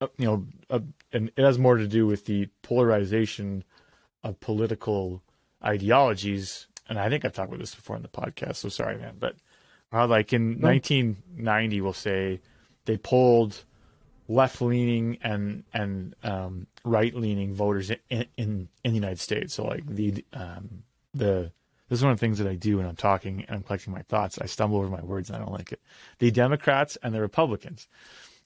[0.00, 0.78] uh, you know, uh,
[1.12, 3.64] and it has more to do with the polarization
[4.22, 5.22] of political
[5.62, 6.68] ideologies.
[6.88, 9.16] And I think I've talked about this before in the podcast, so sorry, man.
[9.18, 9.36] But
[9.92, 10.68] how, like in No.
[10.68, 12.40] 1990, we'll say
[12.84, 13.64] they polled
[14.26, 19.54] left-leaning and and um, right-leaning voters in, in in the United States.
[19.54, 21.52] So like the um, the
[21.88, 23.92] this is one of the things that I do when I'm talking and I'm collecting
[23.92, 24.38] my thoughts.
[24.38, 25.80] I stumble over my words and I don't like it.
[26.18, 27.88] The Democrats and the Republicans,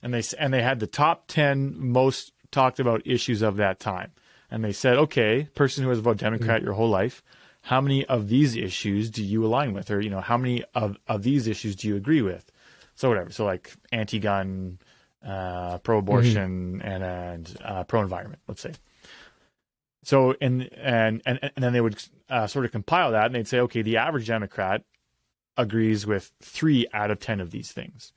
[0.03, 4.11] and they and they had the top ten most talked about issues of that time.
[4.51, 7.21] And they said, okay, person who has voted Democrat your whole life,
[7.61, 10.97] how many of these issues do you align with, or you know, how many of
[11.07, 12.51] of these issues do you agree with?
[12.99, 13.31] So whatever.
[13.31, 14.77] So like anti-gun,
[15.25, 18.41] uh, pro-abortion, and and uh, pro-environment.
[18.45, 18.73] Let's say.
[20.03, 21.95] So and and and and then they would
[22.29, 24.83] uh, sort of compile that, and they'd say, okay, the average Democrat
[25.55, 28.11] agrees with three out of ten of these things,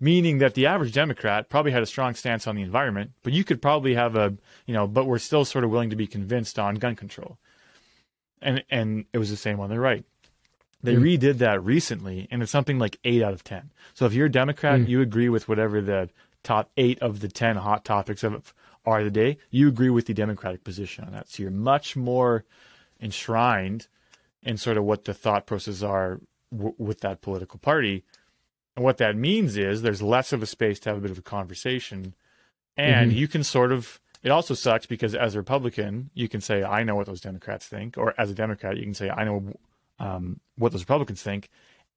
[0.00, 3.44] meaning that the average Democrat probably had a strong stance on the environment, but you
[3.44, 4.34] could probably have a,
[4.66, 7.38] you know, but we're still sort of willing to be convinced on gun control.
[8.42, 10.04] And and it was the same on the right.
[10.84, 11.18] They mm.
[11.18, 13.70] redid that recently, and it's something like eight out of ten.
[13.94, 14.88] So if you're a Democrat, mm.
[14.88, 16.10] you agree with whatever the
[16.42, 18.54] top eight of the ten hot topics of
[18.86, 19.38] are the day.
[19.50, 21.28] You agree with the Democratic position on that.
[21.28, 22.44] So you're much more
[23.00, 23.88] enshrined
[24.42, 26.20] in sort of what the thought processes are
[26.52, 28.04] w- with that political party
[28.76, 31.18] and what that means is there's less of a space to have a bit of
[31.18, 32.14] a conversation.
[32.76, 33.18] And mm-hmm.
[33.18, 36.82] you can sort of, it also sucks because as a Republican, you can say, I
[36.82, 37.96] know what those Democrats think.
[37.96, 39.54] Or as a Democrat, you can say, I know
[39.98, 41.50] um, what those Republicans think.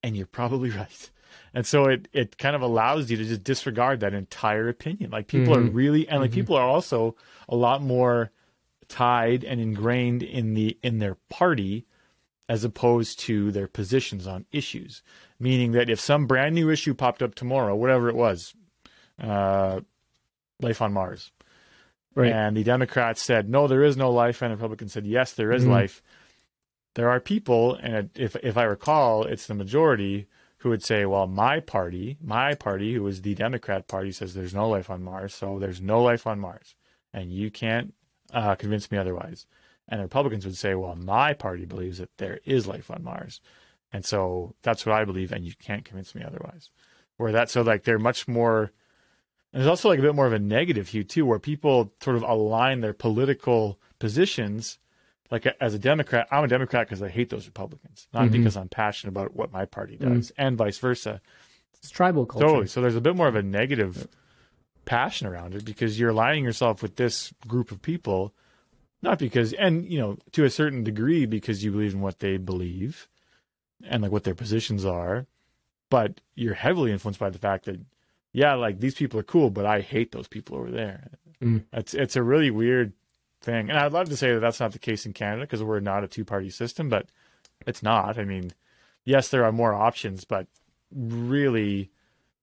[0.04, 1.10] And you're probably right.
[1.54, 5.12] And so it, it kind of allows you to just disregard that entire opinion.
[5.12, 5.68] Like people mm-hmm.
[5.68, 6.40] are really, and like mm-hmm.
[6.40, 7.16] people are also
[7.50, 8.32] a lot more
[8.88, 11.86] tied and ingrained in the, in their party
[12.50, 15.04] as opposed to their positions on issues
[15.40, 18.54] meaning that if some brand new issue popped up tomorrow, whatever it was,
[19.22, 19.80] uh,
[20.62, 21.32] life on Mars,
[22.16, 22.32] right.
[22.32, 25.52] and the Democrats said no, there is no life, and the Republicans said yes, there
[25.52, 25.74] is mm-hmm.
[25.74, 26.02] life.
[26.98, 30.26] There are people, and if if I recall, it's the majority
[30.58, 34.56] who would say, well, my party, my party, who is the Democrat Party, says there's
[34.56, 36.74] no life on Mars, so there's no life on Mars,
[37.14, 37.94] and you can't
[38.34, 39.46] uh, convince me otherwise.
[39.88, 43.42] And the Republicans would say, well, my party believes that there is life on Mars.
[43.94, 46.72] And so that's what I believe, and you can't convince me otherwise.
[47.18, 48.72] Where that so like they're much more
[49.54, 52.16] and there's also like a bit more of a negative hue too, where people sort
[52.16, 54.80] of align their political positions.
[55.30, 58.32] Like as a Democrat, I'm a Democrat because I hate those Republicans, not mm-hmm.
[58.32, 60.42] because I'm passionate about what my party does, mm-hmm.
[60.42, 61.22] and vice versa.
[61.76, 62.48] It's tribal culture.
[62.48, 62.68] Totally.
[62.68, 64.08] So there's a bit more of a negative
[64.86, 68.34] passion around it because you're aligning yourself with this group of people,
[69.02, 72.38] not because, and you know, to a certain degree, because you believe in what they
[72.38, 73.08] believe,
[73.86, 75.28] and like what their positions are,
[75.90, 77.80] but you're heavily influenced by the fact that
[78.34, 81.10] yeah, like these people are cool, but I hate those people over there.
[81.42, 81.64] Mm.
[81.74, 82.94] It's it's a really weird
[83.42, 85.80] thing, and I'd love to say that that's not the case in Canada because we're
[85.80, 87.08] not a two party system, but
[87.66, 88.18] it's not.
[88.18, 88.54] I mean,
[89.06, 90.48] yes, there are more options, but
[90.94, 91.92] really,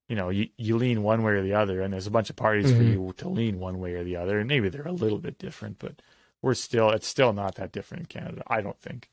[0.08, 2.36] you know, you, you lean one way or the other, and there's a bunch of
[2.36, 2.78] parties mm-hmm.
[2.78, 5.38] for you to lean one way or the other, and maybe they're a little bit
[5.38, 6.00] different, but
[6.42, 8.42] we're still it's still not that different in Canada.
[8.46, 9.10] I don't think.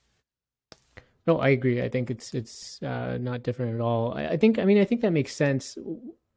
[1.27, 1.81] No, I agree.
[1.81, 4.13] I think it's it's uh, not different at all.
[4.13, 5.77] I, I, think I mean I think that makes sense.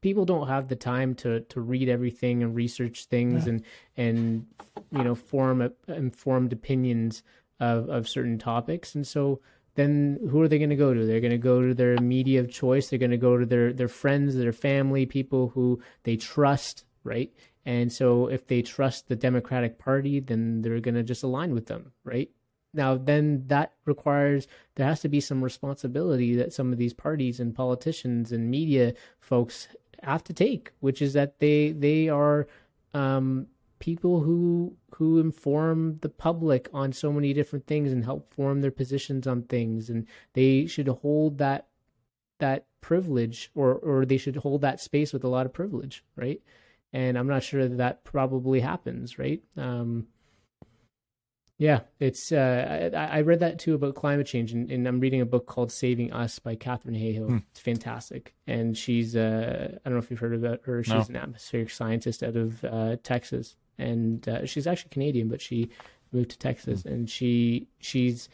[0.01, 3.53] People don't have the time to to read everything and research things yeah.
[3.53, 3.63] and
[3.97, 4.45] and
[4.91, 7.23] you know form a, informed opinions
[7.59, 8.95] of of certain topics.
[8.95, 9.41] And so
[9.75, 11.05] then who are they going to go to?
[11.05, 12.89] They're going to go to their media of choice.
[12.89, 17.31] They're going to go to their their friends, their family, people who they trust, right?
[17.65, 21.65] And so if they trust the Democratic Party, then they're going to just align with
[21.65, 22.29] them, right?
[22.75, 27.39] Now, then that requires there has to be some responsibility that some of these parties
[27.39, 29.69] and politicians and media folks
[30.05, 32.47] have to take, which is that they they are
[32.93, 33.47] um,
[33.79, 38.71] people who who inform the public on so many different things and help form their
[38.71, 41.67] positions on things, and they should hold that
[42.39, 46.41] that privilege or or they should hold that space with a lot of privilege, right?
[46.93, 49.43] And I'm not sure that, that probably happens, right?
[49.57, 50.07] Um,
[51.57, 52.31] yeah, it's.
[52.33, 55.45] Uh, I, I, read that too about climate change, and, and, I'm reading a book
[55.45, 57.27] called "Saving Us" by Katharine Hayhoe.
[57.27, 57.37] Hmm.
[57.51, 59.15] It's fantastic, and she's.
[59.15, 60.83] Uh, I don't know if you've heard about her.
[60.83, 60.99] She's no.
[61.01, 65.69] an atmospheric scientist out of uh, Texas, and uh, she's actually Canadian, but she
[66.11, 66.89] moved to Texas, hmm.
[66.89, 68.27] and she she's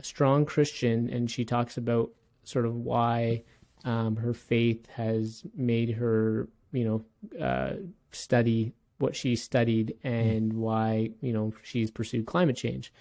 [0.00, 2.10] a strong Christian, and she talks about
[2.44, 3.42] sort of why
[3.84, 7.72] um, her faith has made her, you know, uh,
[8.12, 12.92] study what she studied and why you know she's pursued climate change.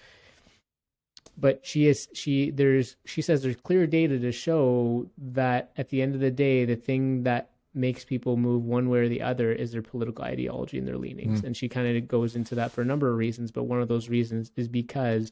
[1.38, 6.01] But she is she there's she says there's clear data to show that at the
[6.01, 9.51] end of the day the thing that makes people move one way or the other
[9.51, 11.41] is their political ideology and their leanings.
[11.41, 11.47] Mm.
[11.47, 13.89] and she kind of goes into that for a number of reasons but one of
[13.89, 15.31] those reasons is because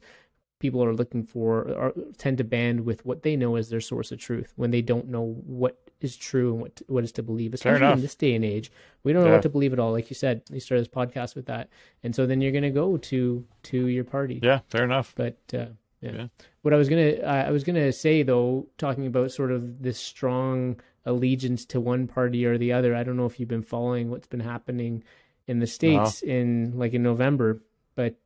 [0.60, 4.12] people are looking for or tend to band with what they know as their source
[4.12, 7.54] of truth when they don't know what is true and what what is to believe,
[7.54, 8.70] especially in this day and age.
[9.02, 9.34] We don't know yeah.
[9.34, 9.92] what to believe at all.
[9.92, 11.68] Like you said, you started this podcast with that,
[12.02, 14.40] and so then you're going to go to to your party.
[14.42, 15.14] Yeah, fair enough.
[15.16, 15.66] But uh,
[16.00, 16.12] yeah.
[16.12, 16.26] yeah.
[16.62, 19.98] what I was gonna uh, I was gonna say though, talking about sort of this
[19.98, 22.94] strong allegiance to one party or the other.
[22.94, 25.04] I don't know if you've been following what's been happening
[25.46, 27.62] in the states in like in November,
[27.94, 28.16] but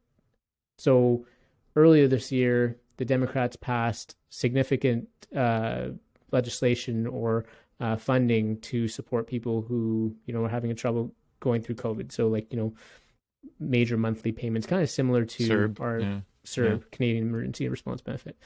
[0.76, 1.26] so
[1.76, 5.88] earlier this year, the Democrats passed significant uh,
[6.30, 7.44] legislation or
[7.80, 12.12] uh, funding to support people who you know are having a trouble going through COVID.
[12.12, 12.74] So like you know
[13.60, 16.20] major monthly payments, kind of similar to CERB, our yeah.
[16.44, 16.84] CERB yeah.
[16.90, 18.36] Canadian Emergency Response Benefit.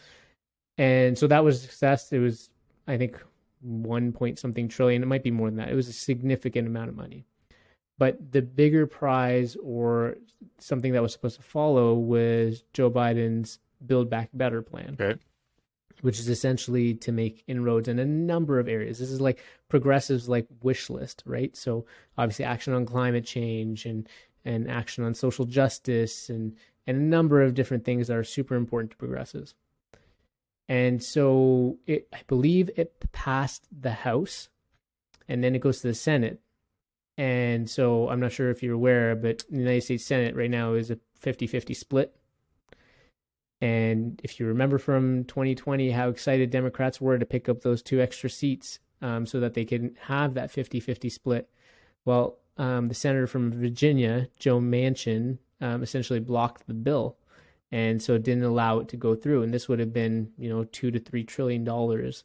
[0.78, 2.12] And so that was a success.
[2.12, 2.50] It was
[2.86, 3.22] I think
[3.60, 5.02] one point something trillion.
[5.02, 5.68] It might be more than that.
[5.68, 7.24] It was a significant amount of money.
[7.98, 10.16] But the bigger prize or
[10.58, 14.96] something that was supposed to follow was Joe Biden's Build Back Better plan.
[15.00, 15.20] Okay.
[16.02, 18.98] Which is essentially to make inroads in a number of areas.
[18.98, 21.56] This is like progressives like wish list, right?
[21.56, 21.86] So
[22.18, 24.08] obviously action on climate change and
[24.44, 28.56] and action on social justice and and a number of different things that are super
[28.56, 29.54] important to progressives.
[30.68, 34.48] And so it, I believe it passed the House
[35.28, 36.40] and then it goes to the Senate.
[37.18, 40.74] And so I'm not sure if you're aware, but the United States Senate right now
[40.74, 42.16] is a 50 50 split.
[43.62, 48.00] And if you remember from 2020, how excited Democrats were to pick up those two
[48.00, 51.48] extra seats um, so that they could have that 50 50 split.
[52.04, 57.16] Well, um, the senator from Virginia, Joe Manchin, um, essentially blocked the bill.
[57.70, 59.44] And so it didn't allow it to go through.
[59.44, 62.24] And this would have been, you know, two to three trillion dollars.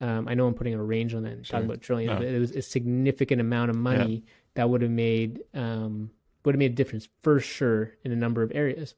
[0.00, 1.58] Um, I know I'm putting a range on that and Sure.
[1.58, 2.18] talking about trillion, No.
[2.20, 4.24] but it was a significant amount of money
[4.54, 6.12] that would have made um,
[6.44, 8.94] would have made a difference for sure in a number of areas.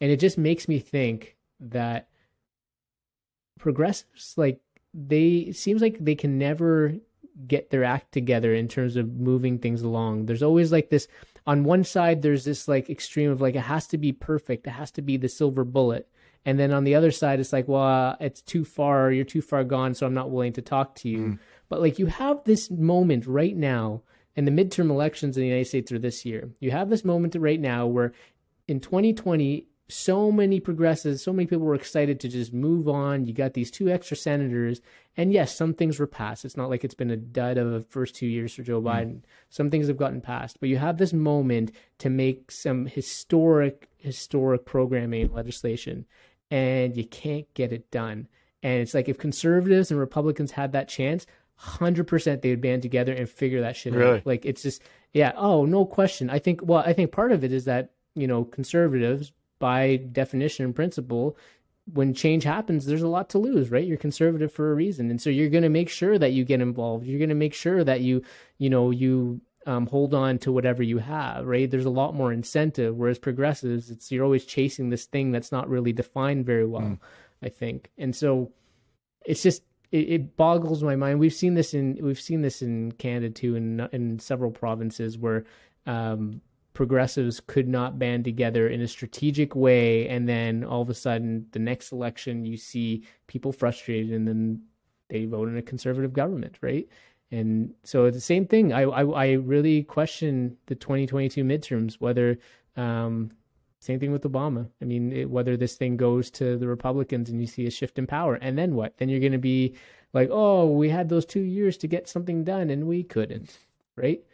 [0.00, 2.08] And it just makes me think that
[3.58, 4.60] progressives like
[4.92, 6.94] they it seems like they can never
[7.46, 10.26] get their act together in terms of moving things along.
[10.26, 11.08] There's always like this
[11.46, 14.70] on one side there's this like extreme of like it has to be perfect, it
[14.70, 16.08] has to be the silver bullet.
[16.46, 19.64] And then on the other side it's like, well, it's too far, you're too far
[19.64, 21.18] gone, so I'm not willing to talk to you.
[21.18, 21.38] Mm.
[21.68, 24.02] But like you have this moment right now,
[24.36, 26.50] and the midterm elections in the United States are this year.
[26.60, 28.12] You have this moment right now where
[28.66, 33.26] in 2020, so many progressives, so many people were excited to just move on.
[33.26, 34.80] You got these two extra senators,
[35.16, 36.44] and yes, some things were passed.
[36.44, 38.88] It's not like it's been a dud of the first two years for Joe mm-hmm.
[38.88, 39.22] Biden.
[39.50, 44.64] Some things have gotten passed, but you have this moment to make some historic, historic
[44.64, 46.06] programming legislation,
[46.50, 48.28] and you can't get it done.
[48.62, 51.26] And it's like if conservatives and Republicans had that chance,
[51.56, 54.18] hundred percent they would band together and figure that shit Really?
[54.18, 54.26] out.
[54.26, 54.82] Like it's just
[55.12, 56.30] yeah, oh no question.
[56.30, 59.32] I think well, I think part of it is that, you know, conservatives
[59.64, 61.38] by definition and principle,
[61.90, 63.86] when change happens, there's a lot to lose, right?
[63.86, 65.10] You're conservative for a reason.
[65.10, 67.06] And so you're gonna make sure that you get involved.
[67.06, 68.22] You're gonna make sure that you,
[68.58, 71.70] you know, you um, hold on to whatever you have, right?
[71.70, 72.94] There's a lot more incentive.
[72.94, 76.98] Whereas progressives, it's you're always chasing this thing that's not really defined very well, Mm.
[77.42, 77.90] I think.
[77.96, 78.52] And so
[79.24, 79.62] it's just
[79.92, 81.20] it, it boggles my mind.
[81.20, 85.44] We've seen this in we've seen this in Canada too, in in several provinces where
[85.86, 86.42] um,
[86.74, 91.46] progressives could not band together in a strategic way, and then all of a sudden,
[91.52, 94.62] the next election, you see people frustrated, and then
[95.08, 96.88] they vote in a conservative government, right?
[97.30, 98.72] And so it's the same thing.
[98.72, 102.38] I I, I really question the 2022 midterms whether.
[102.76, 103.30] Um,
[103.80, 104.66] same thing with Obama.
[104.80, 107.98] I mean, it, whether this thing goes to the Republicans and you see a shift
[107.98, 108.96] in power, and then what?
[108.96, 109.76] Then you're going to be
[110.14, 113.58] like, oh, we had those two years to get something done and we couldn't,
[113.96, 114.24] right?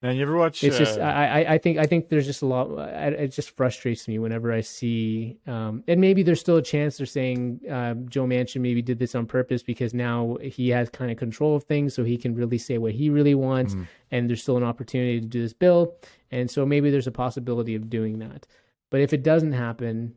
[0.00, 0.62] And you ever watch?
[0.62, 2.68] It's just uh, I, I I think I think there's just a lot.
[2.78, 7.06] It just frustrates me whenever I see, um, and maybe there's still a chance they're
[7.06, 11.16] saying um, Joe Manchin maybe did this on purpose because now he has kind of
[11.16, 13.86] control of things, so he can really say what he really wants, Mhm.
[14.12, 15.96] and there's still an opportunity to do this bill,
[16.30, 18.46] and so maybe there's a possibility of doing that.
[18.90, 20.14] But if it doesn't happen,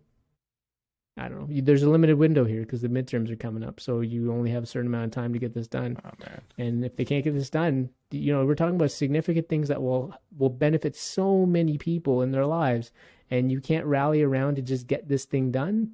[1.17, 1.61] I don't know.
[1.61, 4.63] There's a limited window here because the midterms are coming up, so you only have
[4.63, 5.97] a certain amount of time to get this done.
[6.05, 9.49] oh man, And if they can't get this done, you know, we're talking about significant
[9.49, 12.91] things that will will benefit so many people in their lives,
[13.29, 15.91] and you can't rally around to just get this thing done.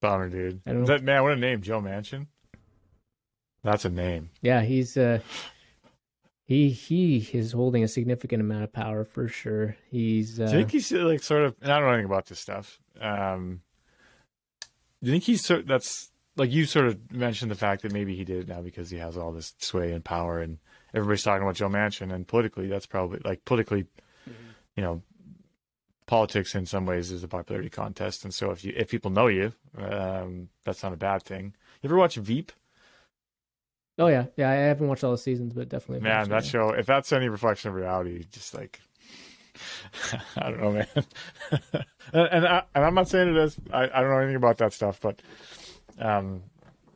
[0.00, 0.60] bummer, dude.
[0.66, 0.84] I don't.
[0.84, 2.28] That man, what a name, Joe Manchin.
[3.64, 4.30] That's a name.
[4.40, 5.20] Yeah, he's uh
[6.44, 9.76] he he is holding a significant amount of power for sure.
[9.90, 11.56] He's uh, you think he's like sort of?
[11.62, 12.78] And I don't know anything about this stuff.
[13.00, 13.62] Um,
[15.06, 15.66] you think he's sort?
[15.66, 18.90] That's like you sort of mentioned the fact that maybe he did it now because
[18.90, 20.58] he has all this sway and power, and
[20.92, 23.86] everybody's talking about Joe Manchin, and politically, that's probably like politically,
[24.76, 25.02] you know,
[26.06, 29.28] politics in some ways is a popularity contest, and so if you if people know
[29.28, 31.54] you, um, that's not a bad thing.
[31.82, 32.52] You ever watch Veep?
[33.98, 34.50] oh yeah, yeah.
[34.50, 36.02] I haven't watched all the seasons, but definitely.
[36.02, 38.80] Man, watched it, that show, if that's any reflection of reality, just like,
[40.36, 40.86] I don't know, man.
[42.12, 43.56] and and, I, and I'm not saying it is.
[43.72, 45.20] I, I don't know anything about that stuff, but
[45.98, 46.42] um,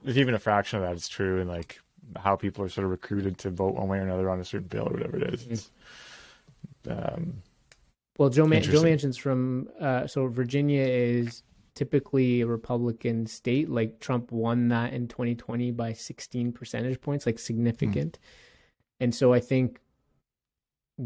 [0.05, 1.81] if even a fraction of that is true, and like
[2.17, 4.69] how people are sort of recruited to vote one way or another on a certain
[4.69, 5.71] bill or whatever it is,
[6.89, 7.43] um,
[8.17, 8.83] Well, Joe Man- Joe.
[8.83, 11.43] Manchin's from uh, so Virginia is
[11.75, 13.69] typically a Republican state.
[13.69, 18.19] Like Trump won that in 2020 by 16 percentage points, like significant.
[19.01, 19.81] And so I think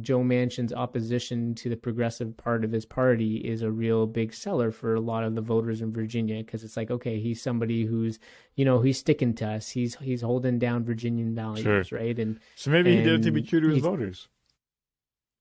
[0.00, 4.70] Joe Manchin's opposition to the progressive part of his party is a real big seller
[4.70, 8.18] for a lot of the voters in Virginia because it's like, okay, he's somebody who's,
[8.54, 9.68] you know, he's sticking to us.
[9.70, 11.98] He's he's holding down Virginian values, Sure.
[11.98, 12.18] right?
[12.18, 14.28] And So maybe he did it to be true to his voters.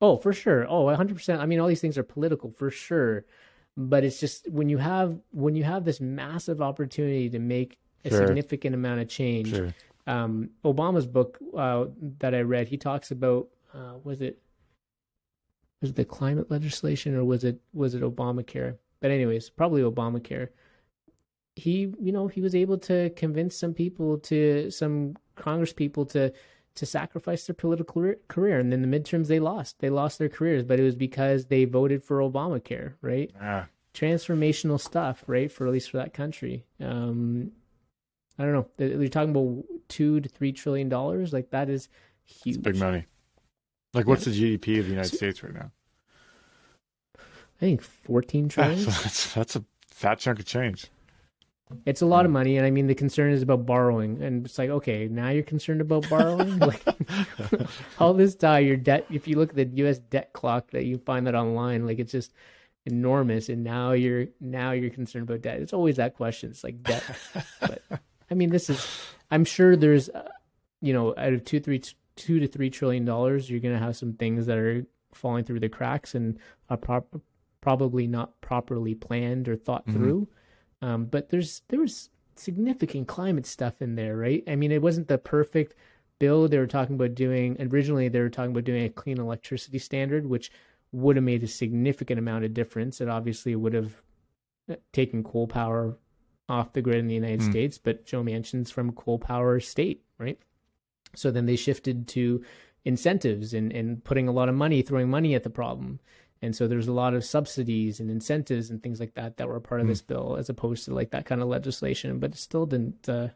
[0.02, 0.66] Oh, for sure.
[0.68, 1.40] Oh, 100%.
[1.40, 3.26] I mean, all these things are political for sure.
[3.78, 8.10] But it's just when you have when you have this massive opportunity to make a
[8.10, 8.28] Sure.
[8.28, 9.50] significant amount of change.
[9.52, 9.74] Sure.
[10.08, 11.86] Um, Obama's book uh,
[12.20, 14.40] that I read, he talks about uh, was it
[15.82, 18.78] was it the climate legislation or was it was it Obamacare?
[19.00, 20.50] But anyways, probably Obamacare.
[21.56, 26.32] He, you know, he was able to convince some people to some Congress people to
[26.76, 28.60] to sacrifice their political career-.
[28.60, 29.80] And then the midterms, they lost.
[29.80, 33.30] They lost their careers, but it was because they voted for Obamacare, right?
[33.42, 35.52] Ah, Transformational stuff, right?
[35.52, 36.64] For at least for that country.
[36.80, 37.52] Um,
[38.40, 38.68] I don't know.
[38.78, 41.34] You're talking about two to three trillion dollars.
[41.34, 41.90] Like that is
[42.24, 42.56] huge.
[42.56, 43.06] it's big money.
[43.94, 45.72] Like, what's the GDP of the United States right now?
[47.18, 48.86] I think fourteen trillion.
[48.86, 50.88] that's, that's a fat chunk of change.
[51.86, 54.58] It's a lot of money, and I mean the concern is about borrowing, and it's
[54.58, 56.60] like, okay, now you're concerned about borrowing.
[56.60, 56.84] like
[58.00, 59.06] all this time, your debt.
[59.10, 60.00] If you look at the U.S.
[60.00, 62.34] debt clock, that you find that online, like it's just
[62.86, 65.60] enormous, and now you're now you're concerned about debt.
[65.62, 66.52] It's always that question.
[66.52, 67.04] It's like debt,
[67.62, 67.82] but
[68.30, 68.86] I mean, this is.
[69.30, 70.28] I'm sure there's, uh,
[70.82, 71.82] you know, out of two, three,
[72.16, 75.70] two to three trillion dollars, you're gonna have some things that are falling through the
[75.70, 76.40] cracks and
[76.70, 77.22] are prop-
[77.62, 79.94] probably not properly planned or thought Mhm.
[79.94, 80.28] through.
[80.82, 84.44] Um, but there's there was significant climate stuff in there, right?
[84.48, 85.76] I mean, it wasn't the perfect
[86.18, 86.48] bill.
[86.48, 88.08] They were talking about doing originally.
[88.08, 90.52] They were talking about doing a clean electricity standard, which
[90.92, 93.00] would have made a significant amount of difference.
[93.00, 94.02] It obviously would have
[94.70, 95.98] uh, taken coal power
[96.50, 97.50] off the grid in the United Hmm.
[97.52, 100.40] States, but Joe Manchin's from a coal power state, right?
[101.16, 102.44] So then they shifted to
[102.86, 106.00] incentives and, and putting a lot of money, throwing money at the problem.
[106.42, 109.58] And so there's a lot of subsidies and incentives and things like that that were
[109.58, 109.92] a part of Hmm.
[109.92, 112.18] this bill, as opposed to like that kind of legislation.
[112.20, 113.30] But it still didn't, uh,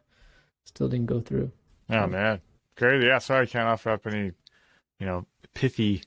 [0.64, 1.52] still didn't go through.
[1.88, 2.40] Oh man,
[2.76, 3.06] crazy.
[3.06, 4.32] Yeah, sorry, I can't offer up any,
[4.98, 5.24] you know,
[5.54, 6.02] pithy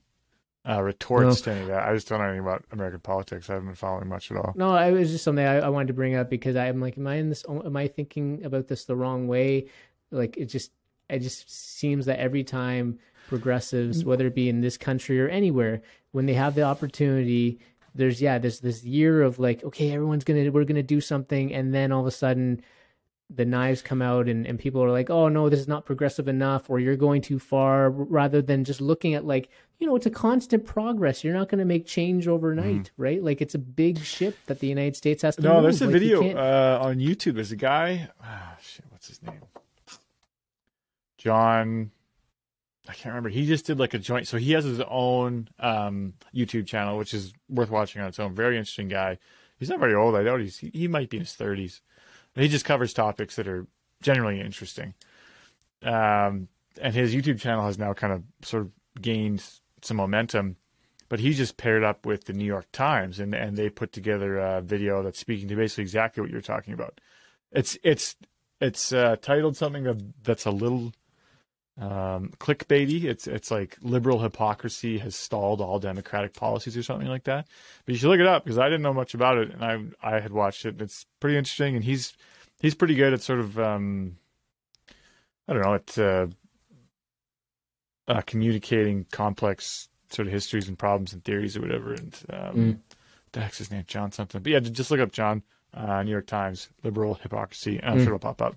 [0.67, 1.87] uh, retorts to any of that.
[1.87, 3.49] I just don't know anything about American politics.
[3.49, 4.51] I haven't been following much at all.
[4.57, 7.07] No, it was just something I, I wanted to bring up because I'm like, am
[7.07, 7.45] I in this?
[7.47, 9.67] Am I thinking about this the wrong way?
[10.11, 10.71] Like, it just,
[11.09, 15.81] it just seems that every time progressives, whether it be in this country or anywhere,
[16.11, 17.59] when they have the opportunity,
[17.95, 21.73] there's yeah, there's this year of like, okay, everyone's gonna, we're gonna do something, and
[21.73, 22.61] then all of a sudden,
[23.31, 26.27] the knives come out and, and people are like, oh no, this is not progressive
[26.27, 30.07] enough, or you're going too far, rather than just looking at like, you know, it's
[30.07, 31.23] a constant progress.
[31.23, 33.23] You're not going to make change overnight, right?
[33.23, 35.43] Like it's a big ship that the United States has to.
[35.43, 35.63] No, move.
[35.63, 37.35] there's a Like, video uh, on YouTube.
[37.35, 38.09] There's a guy.
[38.21, 39.41] Ah, shit, what's his name?
[41.19, 41.91] John.
[42.87, 43.29] I can't remember.
[43.29, 44.27] He just did like a joint.
[44.27, 48.33] So he has his own um, YouTube channel, which is worth watching on its own.
[48.33, 49.19] Very interesting guy.
[49.59, 50.15] He's not very old.
[50.15, 51.81] I doubt he's he, he might be in his 30s.
[52.35, 53.67] He just covers topics that are
[54.01, 54.93] generally interesting.
[55.83, 56.47] Um,
[56.81, 59.43] and his YouTube channel has now kind of sort of gained
[59.81, 60.55] some momentum.
[61.09, 64.37] But he just paired up with the New York Times, and, and they put together
[64.37, 67.01] a video that's speaking to basically exactly what you're talking about.
[67.51, 68.15] It's it's
[68.61, 70.93] it's uh, titled something that, that's a little
[71.79, 73.05] um, clickbaity.
[73.05, 77.47] It's it's like liberal hypocrisy has stalled all democratic policies or something like that.
[77.85, 80.15] But you should look it up because I didn't know much about it, and I
[80.15, 80.81] I had watched it.
[80.81, 82.13] It's pretty interesting, and he's
[82.59, 84.17] he's pretty good at sort of um,
[85.47, 86.27] I don't know at uh,
[88.07, 91.93] uh, communicating complex sort of histories and problems and theories or whatever.
[91.93, 92.77] And um, Mm.
[93.31, 94.41] the heck's his name, John something.
[94.41, 98.03] But yeah, just look up John, uh, New York Times, liberal hypocrisy, and I'm Mm.
[98.03, 98.55] sure it'll pop up.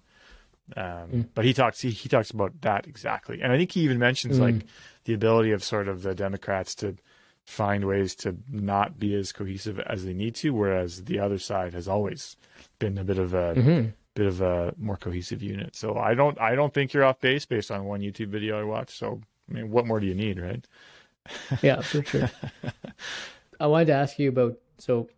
[0.77, 1.29] Um, Mm.
[1.35, 4.39] But he talks he, he talks about that exactly, and I think he even mentions
[4.39, 4.41] Mm.
[4.41, 4.67] like
[5.05, 6.97] the ability of sort of the Democrats to
[7.45, 11.75] find ways to not be as cohesive as they need to, whereas the other side
[11.75, 12.37] has always
[12.79, 13.93] been a bit of a Mhm.
[14.15, 15.75] bit of a more cohesive unit.
[15.75, 18.65] So I don't I don't think you're off base based on one YouTube video I
[18.65, 18.97] watched.
[18.97, 20.65] So I mean, what more do you need, right?
[21.63, 22.31] Yeah, for sure.
[23.61, 25.09] I wanted to ask you about so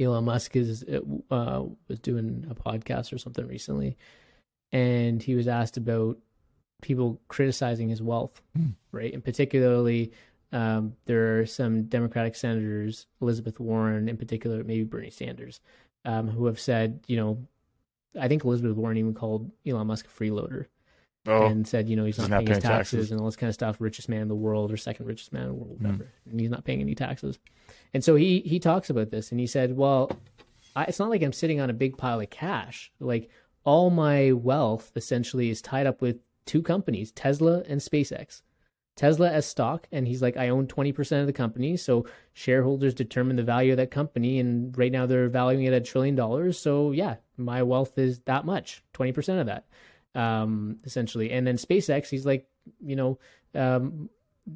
[0.00, 3.96] Elon Musk is uh, was doing a podcast or something recently,
[4.72, 6.18] and he was asked about
[6.80, 8.70] people criticizing his wealth, Hmm.
[8.90, 9.12] right?
[9.14, 10.12] And particularly,
[10.52, 15.60] um, there are some Democratic senators, Elizabeth Warren in particular, maybe Bernie Sanders,
[16.04, 17.46] um, who have said, you know,
[18.18, 20.66] I think Elizabeth Warren even called Elon Musk a freeloader
[21.24, 23.10] Oh, and said, you know, he's He's not, not paying his taxes, taxes.
[23.12, 23.76] and all this kind of stuff.
[23.80, 25.82] Richest man in the world, or second richest man in the world, Mm.
[25.84, 26.08] whatever.
[26.28, 27.38] And he's not paying any taxes.
[27.94, 30.10] And so he he talks about this, and he said, well,
[30.74, 32.90] I, it's not like I'm sitting on a big pile of cash.
[32.98, 33.30] Like
[33.64, 38.42] all my wealth essentially is tied up with two companies, Tesla and SpaceX.
[38.94, 41.76] Tesla as stock, and he's like, I own 20% of the company.
[41.76, 42.04] So
[42.34, 44.38] shareholders determine the value of that company.
[44.38, 46.58] And right now they're valuing it at a trillion dollars.
[46.58, 49.64] So yeah, my wealth is that much, 20% of that,
[50.14, 51.30] um, essentially.
[51.30, 52.46] And then SpaceX, he's like,
[52.84, 53.18] you know,
[53.54, 54.10] um,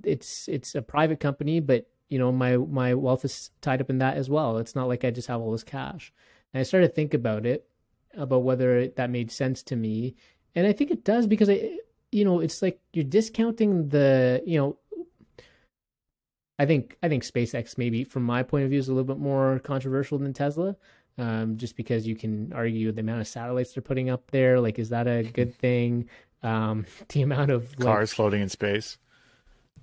[0.05, 3.99] it's it's a private company, but you know, my my wealth is tied up in
[3.99, 4.59] that as well.
[4.59, 6.13] It's not like I just have all this cash.
[6.53, 7.69] And I started to think about it,
[8.17, 10.17] about whether that made sense to me.
[10.55, 11.79] And I think it does because I
[12.13, 14.79] you know, it's like you're discounting the, you know,
[16.59, 19.19] I think I think SpaceX maybe from my point of view is a little bit
[19.19, 20.77] more controversial than Tesla,
[21.19, 24.61] um, just because you can argue the amount of satellites they're putting up there.
[24.61, 26.09] Like, is that a good thing?
[26.43, 28.97] Um, the amount of like, cars floating in space.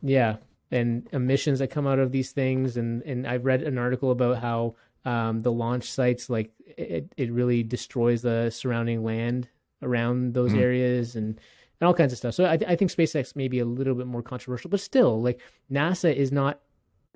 [0.02, 0.38] Yeah,
[0.72, 4.40] and emissions that come out of these things, and and I've read an article about
[4.40, 4.76] how
[5.06, 9.48] um, the launch sites like it it really destroys the surrounding land
[9.82, 10.60] around those mm.
[10.60, 11.40] areas and
[11.80, 12.34] and all kinds of stuff.
[12.34, 15.42] So I, I think SpaceX may be a little bit more controversial, but still, like
[15.72, 16.60] NASA is not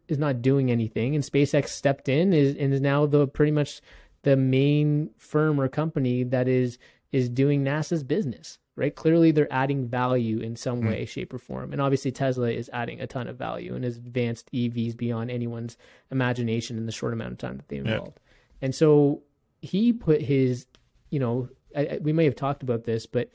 [0.08, 3.82] is not doing anything, and SpaceX stepped in is and is now the pretty much
[4.24, 6.78] the main firm or company that is
[7.12, 8.60] is doing NASA's business.
[8.78, 8.96] Right?
[8.96, 10.88] Clearly, they're adding value in some hmm.
[10.88, 11.08] way, mm.
[11.08, 14.52] shape, or form, and obviously Tesla is adding a ton of value and has advanced
[14.54, 15.78] EVs beyond anyone's
[16.12, 18.20] imagination in the short amount of time that they've involved.
[18.24, 18.34] Yeah.
[18.62, 19.24] And so
[19.62, 20.68] he put his,
[21.10, 23.32] you know, I, I, we may have talked about this, but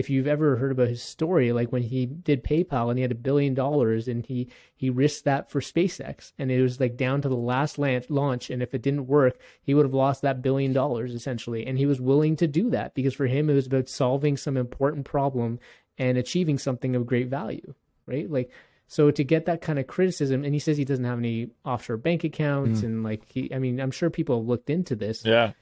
[0.00, 3.12] if you've ever heard about his story, like when he did PayPal and he had
[3.12, 7.20] a billion dollars and he he risked that for SpaceX and it was like down
[7.20, 10.72] to the last launch and if it didn't work, he would have lost that billion
[10.72, 11.66] dollars essentially.
[11.66, 14.56] And he was willing to do that because for him it was about solving some
[14.56, 15.60] important problem
[15.98, 17.74] and achieving something of great value,
[18.06, 18.30] right?
[18.30, 18.50] Like
[18.90, 21.98] so to get that kind of criticism, and he says he doesn't have any offshore
[21.98, 22.84] bank accounts, mm.
[22.86, 25.24] and like he, I mean, I'm sure people have looked into this.
[25.24, 25.52] Yeah,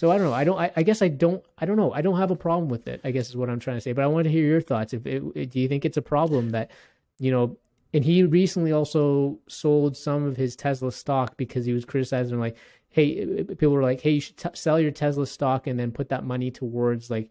[0.00, 0.32] so I don't know.
[0.32, 0.58] I don't.
[0.58, 1.44] I, I, guess I don't.
[1.58, 1.92] I don't know.
[1.92, 3.02] I don't have a problem with it.
[3.04, 3.92] I guess is what I'm trying to say.
[3.92, 4.94] But I want to hear your thoughts.
[4.94, 6.70] If it, do you think it's a problem that,
[7.18, 7.58] you know,
[7.92, 12.56] and he recently also sold some of his Tesla stock because he was criticizing like,
[12.88, 16.08] hey, people were like, hey, you should t- sell your Tesla stock and then put
[16.08, 17.28] that money towards like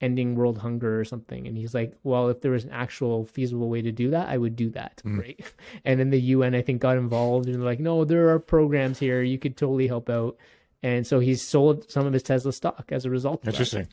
[0.00, 1.46] ending world hunger or something.
[1.46, 4.38] And he's like, well, if there was an actual feasible way to do that, I
[4.38, 5.02] would do that.
[5.04, 5.18] Mm.
[5.18, 5.40] Right.
[5.84, 9.20] And then the UN, I think, got involved and like, no, there are programs here.
[9.20, 10.38] You could totally help out
[10.82, 13.46] and so he's sold some of his Tesla stock as a result.
[13.46, 13.88] Interesting.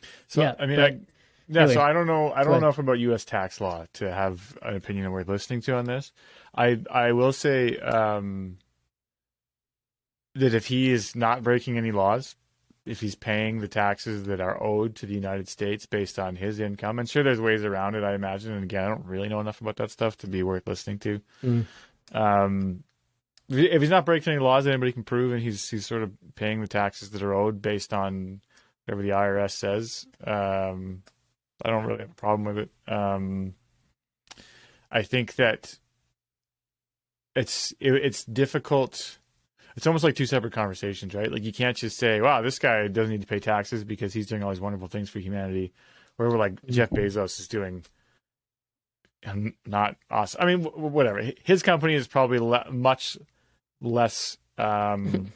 [0.00, 0.08] That.
[0.28, 0.98] So yeah, I mean, but, I,
[1.48, 1.60] yeah.
[1.60, 2.32] Anyway, so I don't know.
[2.32, 3.24] I don't know enough about U.S.
[3.24, 6.12] tax law to have an opinion worth listening to on this.
[6.54, 8.58] I I will say um,
[10.34, 12.36] that if he is not breaking any laws,
[12.86, 16.60] if he's paying the taxes that are owed to the United States based on his
[16.60, 18.04] income, and sure, there's ways around it.
[18.04, 18.52] I imagine.
[18.52, 21.20] And again, I don't really know enough about that stuff to be worth listening to.
[21.44, 21.66] Mm.
[22.12, 22.84] Um,
[23.52, 26.12] if he's not breaking any laws that anybody can prove, and he's he's sort of
[26.34, 28.40] paying the taxes that are owed based on
[28.84, 31.02] whatever the IRS says, um,
[31.64, 32.70] I don't really have a problem with it.
[32.92, 33.54] Um,
[34.90, 35.78] I think that
[37.34, 39.18] it's it, it's difficult.
[39.76, 41.32] It's almost like two separate conversations, right?
[41.32, 44.26] Like you can't just say, "Wow, this guy doesn't need to pay taxes because he's
[44.26, 45.72] doing all these wonderful things for humanity,"
[46.18, 47.84] or like Jeff Bezos is doing
[49.22, 50.42] and not awesome.
[50.42, 51.22] I mean, whatever.
[51.44, 53.16] His company is probably le- much
[53.82, 55.32] less um,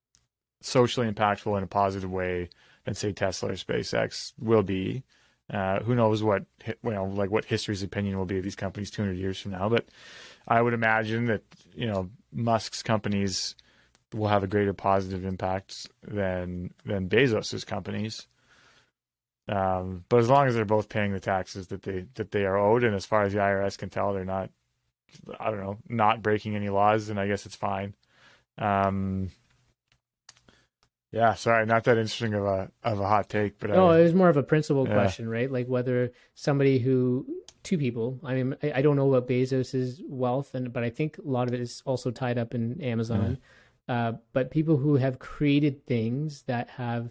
[0.60, 2.50] socially impactful in a positive way
[2.84, 5.02] than say Tesla or SpaceX will be.
[5.52, 8.90] Uh, who knows what you know, like what history's opinion will be of these companies
[8.90, 9.68] 200 years from now?
[9.68, 9.86] But
[10.48, 11.42] I would imagine that
[11.74, 13.54] you know Musk's companies
[14.12, 18.26] will have a greater positive impact than than Bezos's companies.
[19.48, 22.56] Um, but as long as they're both paying the taxes that they that they are
[22.56, 24.50] owed, and as far as the IRS can tell, they're not
[25.38, 27.94] I don't know, not breaking any laws, and I guess it's fine.
[28.58, 29.30] Um,
[31.12, 34.02] yeah, sorry, not that interesting of a of a hot take, but no, I, it
[34.02, 34.94] was more of a principle yeah.
[34.94, 35.50] question, right?
[35.50, 37.26] Like whether somebody who
[37.62, 41.18] two people, I mean, I, I, don't know about Bezos's wealth, and but I think
[41.18, 43.38] a lot of it is also tied up in Amazon.
[43.88, 43.92] Mm-hmm.
[43.92, 47.08] Uh, but people who have created things that have,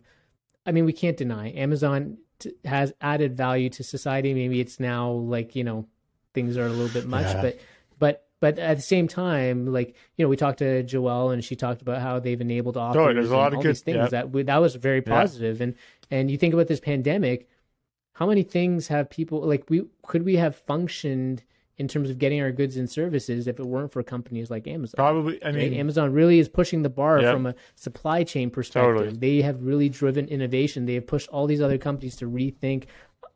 [0.65, 4.33] I mean, we can't deny Amazon t- has added value to society.
[4.33, 5.87] Maybe it's now like you know
[6.33, 7.41] things are a little bit much, yeah.
[7.41, 7.59] but
[7.99, 11.55] but but at the same time, like you know, we talked to Joelle and she
[11.55, 12.99] talked about how they've enabled authors.
[12.99, 14.23] Oh, there's a lot of good things yeah.
[14.23, 15.57] that that was very positive.
[15.57, 15.63] Yeah.
[15.63, 15.75] And
[16.11, 17.49] and you think about this pandemic,
[18.13, 21.43] how many things have people like we could we have functioned
[21.77, 24.95] in terms of getting our goods and services if it weren't for companies like Amazon?
[24.95, 25.43] Probably.
[25.43, 25.79] I mean, right?
[25.79, 28.95] Amazon really is pushing the bar from a supply chain perspective.
[28.95, 29.17] Totally.
[29.17, 30.85] They have really driven innovation.
[30.85, 32.85] They have pushed all these other companies to rethink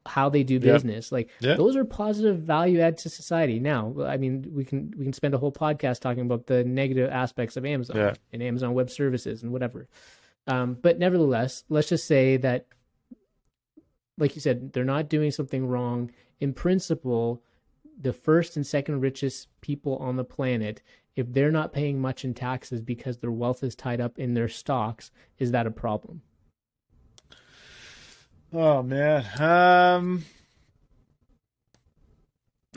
[0.10, 1.06] how they do business.
[1.06, 1.12] Yep.
[1.12, 1.58] Like yep.
[1.58, 3.60] those are positive value add to society.
[3.60, 7.10] Now, I mean, we can we can spend a whole podcast talking about the negative
[7.10, 8.14] aspects of Amazon yeah.
[8.34, 9.88] and Amazon Web Services and whatever.
[10.48, 12.66] Um, but nevertheless, let's just say that,
[14.18, 17.44] like you said, they're not doing something wrong in principle.
[18.02, 20.82] the first and second richest people on the planet,
[21.16, 24.48] if they're not paying much in taxes because their wealth is tied up in their
[24.48, 26.22] stocks, is that a problem?
[28.54, 29.26] Oh man.
[29.40, 30.26] Um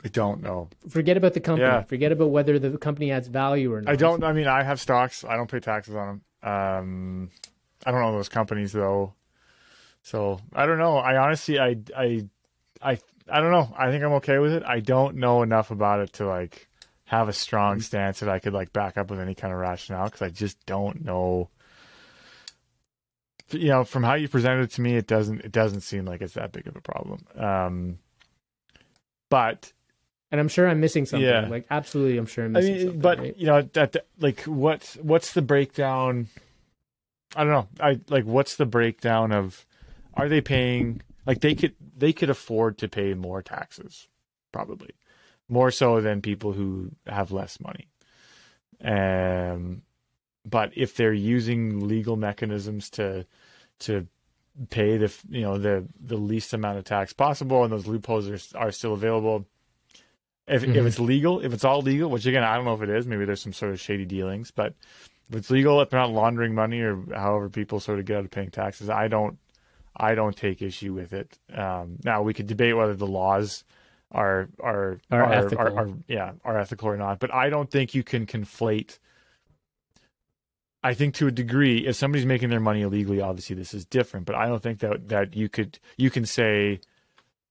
[0.05, 0.69] I don't know.
[0.89, 1.67] Forget about the company.
[1.67, 1.83] Yeah.
[1.83, 3.91] Forget about whether the company adds value or not.
[3.91, 5.23] I don't I mean I have stocks.
[5.23, 6.51] I don't pay taxes on them.
[6.51, 7.31] Um
[7.85, 9.13] I don't know those companies though.
[10.05, 10.97] So, I don't know.
[10.97, 12.27] I honestly I I
[12.81, 12.97] I
[13.29, 13.73] I don't know.
[13.77, 14.63] I think I'm okay with it.
[14.63, 16.67] I don't know enough about it to like
[17.05, 20.05] have a strong stance that I could like back up with any kind of rationale
[20.05, 21.49] because I just don't know.
[23.53, 26.21] You know, from how you presented it to me, it doesn't it doesn't seem like
[26.21, 27.25] it's that big of a problem.
[27.37, 27.99] Um,
[29.29, 29.71] but
[30.31, 31.27] And I'm sure I'm missing something.
[31.27, 31.47] Yeah.
[31.47, 33.01] Like absolutely, I'm sure I'm I missing mean, something.
[33.01, 33.37] but right?
[33.37, 36.27] you know, that like what what's the breakdown?
[37.35, 37.67] I don't know.
[37.79, 39.65] I like what's the breakdown of
[40.13, 44.07] are they paying like they could they could afford to pay more taxes
[44.51, 44.91] probably
[45.49, 47.87] more so than people who have less money.
[48.83, 49.81] Um
[50.45, 53.25] but if they're using legal mechanisms to
[53.85, 54.07] to
[54.69, 58.57] pay the you know the the least amount of tax possible and those loopholes are,
[58.59, 59.45] are still available
[60.47, 60.85] if if Mhm.
[60.85, 63.25] it's legal if it's all legal which again I don't know if it is maybe
[63.25, 64.73] there's some sort of shady dealings but
[65.29, 68.25] if it's legal if they're not laundering money or however people sort of get out
[68.25, 69.37] of paying taxes I don't
[69.95, 73.63] I don't take issue with it um, now we could debate whether the laws
[74.11, 75.65] are are Are ethical.
[75.65, 78.99] are, are yeah are ethical or not but I don't think you can conflate
[80.83, 84.25] I think to a degree, if somebody's making their money illegally, obviously this is different.
[84.25, 86.81] But I don't think that that you could you can say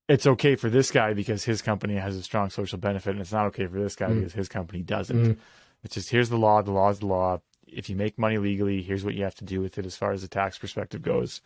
[0.09, 3.33] it's okay for this guy because his company has a strong social benefit, and it's
[3.33, 4.16] not okay for this guy Mm.
[4.16, 5.24] because his company doesn't.
[5.35, 5.37] Mm.
[5.85, 6.61] It's just here's the law.
[6.62, 7.41] The law is the law.
[7.66, 10.12] If you make money legally, here's what you have to do with it as far
[10.12, 11.41] as the tax perspective goes,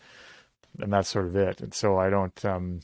[0.80, 1.60] and that's sort of it.
[1.60, 2.44] And so I don't.
[2.44, 2.80] um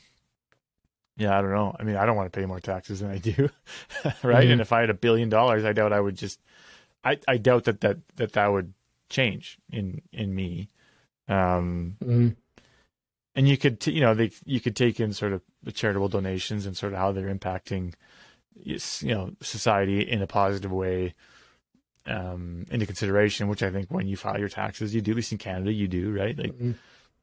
[1.17, 1.77] yeah, I don't know.
[1.79, 3.51] I mean, I don't want to pay more taxes than I do,
[4.23, 4.47] right?
[4.49, 4.53] Mhm.
[4.53, 6.41] And if I had a billion dollars, I doubt I would just.
[7.05, 8.73] I, I doubt that, that that that would
[9.13, 10.69] change in in me.
[11.29, 12.37] Um, Mm.
[13.37, 16.09] and you could t- you know they you could take in sort of the charitable
[16.09, 17.95] donations and sort of how they're impacting
[18.55, 18.79] you
[19.15, 21.15] know society in a positive way
[22.07, 25.33] um into consideration which i think when you file your taxes you do at least
[25.33, 26.75] in canada you do right like Mm.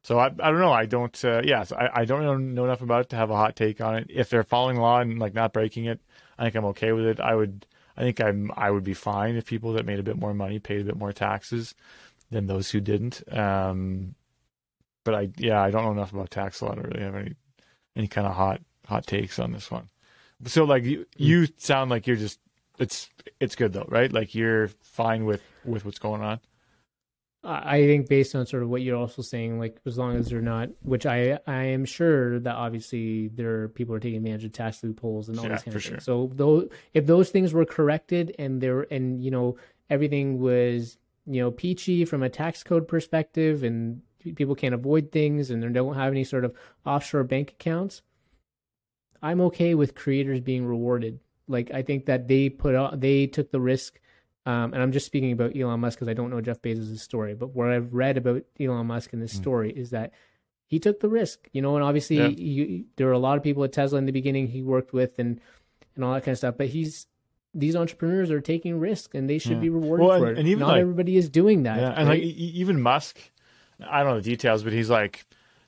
[0.02, 2.64] so i, I don't know i don't uh, yeah so I, I don't know, know
[2.64, 5.18] enough about it to have a hot take on it if they're following law and
[5.18, 6.00] like not breaking it
[6.38, 7.66] i think i'm okay with it i would
[8.00, 10.58] i think i'm i would be fine if people that made a bit more money
[10.58, 11.74] paid a bit more taxes
[12.30, 14.14] than those who didn't um
[15.04, 17.34] but I yeah I don't know enough about tax law to really have any
[17.96, 19.88] any kind of hot hot takes on this one.
[20.46, 22.38] So like you you sound like you're just
[22.78, 23.08] it's
[23.40, 24.12] it's good though, right?
[24.12, 26.40] Like you're fine with with what's going on.
[27.42, 30.42] I think based on sort of what you're also saying, like as long as they're
[30.42, 34.52] not, which I I am sure that obviously there are people are taking advantage of
[34.52, 35.92] tax loopholes and all Yeah, these kind of sure.
[35.92, 36.04] things.
[36.04, 39.56] So though if those things were corrected and there and you know
[39.88, 44.02] everything was you know peachy from a tax code perspective and
[44.36, 48.02] people can't avoid things and they don't have any sort of offshore bank accounts,
[49.22, 51.20] I'm okay with creators being rewarded.
[51.48, 53.98] Like I think that they put out they took the risk
[54.50, 57.34] um, and I'm just speaking about Elon Musk because I don't know Jeff Bezos' story,
[57.34, 59.42] but what I've read about Elon Musk in this Mm.
[59.42, 60.12] story is that
[60.66, 62.28] he took the risk, you know, and obviously Yeah.
[62.28, 65.18] you, there were a lot of people at Tesla in the beginning he worked with
[65.18, 65.40] and
[65.96, 66.54] and all that kind of stuff.
[66.56, 67.06] But he's
[67.52, 69.60] these entrepreneurs are taking risk and they should Yeah.
[69.66, 70.40] be rewarded Well, for and- it.
[70.40, 71.78] and even, Not like- everybody is doing that.
[71.80, 72.22] yeah, and like right?
[72.22, 73.18] e- e- even Musk,
[73.80, 75.26] I don't know the details, but he's like,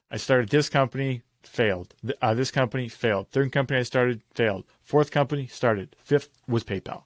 [0.08, 1.94] I started this company, failed.
[2.22, 3.28] Uh, this company failed.
[3.30, 4.64] Third company I started failed.
[4.84, 5.96] Fourth company started.
[6.04, 7.02] Fifth was PayPal,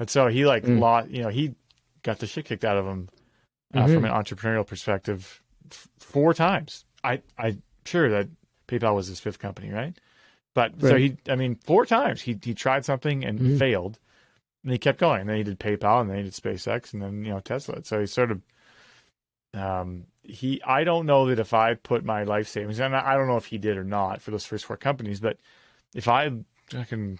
[0.00, 0.80] and so he like Mm.
[0.80, 1.10] lost.
[1.10, 1.54] You know, he
[2.02, 3.08] got the shit kicked out of him
[3.74, 3.94] uh, Mhm.
[3.94, 5.40] from an entrepreneurial perspective
[5.70, 6.84] f- four times.
[7.04, 8.28] I I'm sure that
[8.66, 9.96] PayPal was his fifth company, right?
[10.54, 13.58] But so he, I mean, four times he he tried something and Mhm.
[13.58, 14.00] failed,
[14.64, 15.20] and he kept going.
[15.20, 17.84] And then he did PayPal, and then he did SpaceX, and then you know Tesla.
[17.84, 18.42] So he sort of,
[19.54, 20.60] um, he.
[20.64, 23.36] I don't know that if I put my life savings, and I I don't know
[23.36, 25.38] if he did or not for those first four companies, but
[25.94, 26.30] if I
[26.70, 27.18] fucking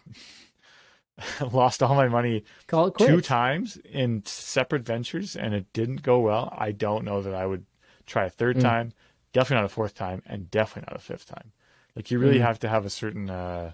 [1.53, 6.21] lost all my money Call it two times in separate ventures and it didn't go
[6.21, 7.65] well, I don't know that I would
[8.07, 8.63] try a third Mm.
[8.63, 8.93] time,
[9.33, 11.53] definitely not a fourth time, and definitely not a fifth time.
[11.95, 12.43] Like you really Mm.
[12.43, 13.29] have to have a certain.
[13.31, 13.73] uh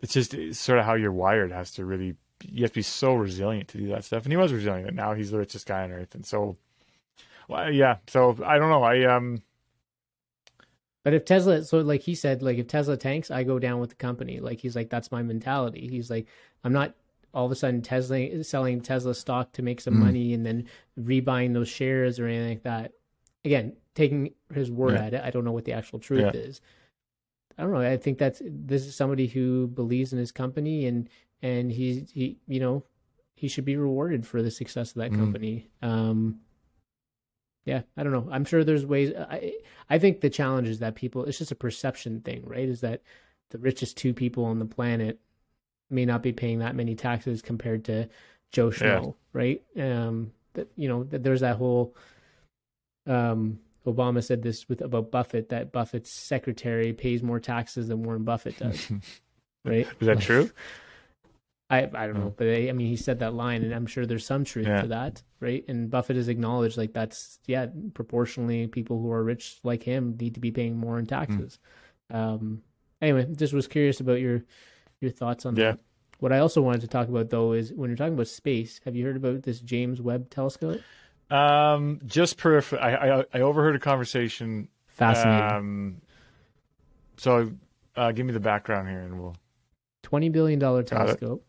[0.00, 1.52] It's just it's sort of how you're wired.
[1.52, 4.24] Has to really you have to be so resilient to do that stuff.
[4.24, 4.88] And he was resilient.
[4.88, 6.14] And now he's the richest guy on earth.
[6.14, 6.56] And so,
[7.48, 7.98] well, yeah.
[8.08, 8.82] So I don't know.
[8.82, 9.42] I um
[11.04, 13.90] But if Tesla, so like he said, like if Tesla tanks, I go down with
[13.90, 14.38] the company.
[14.40, 15.88] Like he's like, that's my mentality.
[15.88, 16.26] He's like,
[16.64, 16.94] I'm not
[17.34, 19.98] all of a sudden Tesla selling Tesla stock to make some Mm.
[20.00, 20.66] money and then
[21.00, 22.92] rebuying those shares or anything like that.
[23.44, 25.06] Again, taking his word Yeah.
[25.06, 26.40] at it, I don't know what the actual truth Yeah.
[26.40, 26.60] is.
[27.58, 27.80] I don't know.
[27.80, 31.08] I think that's this is somebody who believes in his company and
[31.42, 32.84] and he's he you know
[33.34, 35.16] he should be rewarded for the success of that Mhm.
[35.16, 35.66] company.
[35.82, 36.38] Um,
[37.64, 38.28] yeah, I don't know.
[38.30, 39.12] I'm sure there's ways.
[39.16, 39.54] I
[39.88, 41.24] I think the challenge is that people.
[41.24, 42.68] It's just a perception thing, right?
[42.68, 43.02] Is that
[43.50, 45.20] the richest two people on the planet
[45.90, 48.08] may not be paying that many taxes compared to
[48.50, 49.62] Joe Schmo, right?
[49.78, 51.94] Um, that you know that there's that whole.
[53.06, 58.22] Um, Obama said this with about Buffett that Buffett's secretary pays more taxes than Warren
[58.22, 58.90] Buffett does,
[59.64, 59.88] right?
[60.00, 60.50] Is that true?
[61.72, 64.04] I I don't know, but I, I mean, he said that line, and I'm sure
[64.04, 64.82] there's some truth Yeah.
[64.82, 65.64] to that, right?
[65.68, 70.34] And Buffett has acknowledged like that's yeah, proportionally, people who are rich like him need
[70.34, 71.58] to be paying more in taxes.
[72.10, 72.62] Um,
[73.00, 74.44] anyway, just was curious about your
[75.00, 75.72] your thoughts on Yeah.
[75.72, 75.78] that.
[76.20, 78.94] What I also wanted to talk about though is when you're talking about space, have
[78.94, 80.80] you heard about this James Webb Telescope?
[81.30, 82.78] Um, just peripher.
[82.78, 84.68] I, I I overheard a conversation.
[84.88, 85.50] Fascinating.
[85.50, 86.02] Um,
[87.16, 87.52] so
[87.96, 89.36] uh, give me the background here, and we'll.
[90.02, 91.44] twenty billion dollar telescope.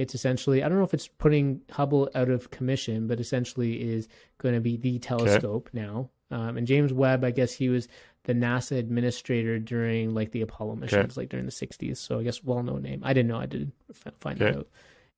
[0.00, 4.08] It's essentially I don't know if it's putting Hubble out of commission, but essentially is
[4.38, 6.10] going to be the telescope now.
[6.30, 7.88] Um, and James Webb, I guess he was
[8.24, 11.96] the NASA administrator during like the Apollo missions, like during the '60s.
[11.98, 13.00] So I guess well known name.
[13.04, 13.38] I didn't know.
[13.40, 13.72] I did
[14.20, 14.56] find Okay.
[14.58, 14.68] out.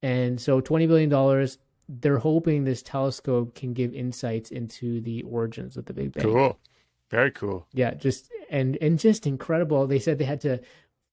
[0.03, 1.59] And so twenty billion dollars.
[1.89, 6.59] They're hoping this telescope can give insights into the origins of the Big Bang Cool.
[7.11, 7.66] Very cool.
[7.74, 10.61] yeah just and and just incredible they said they had to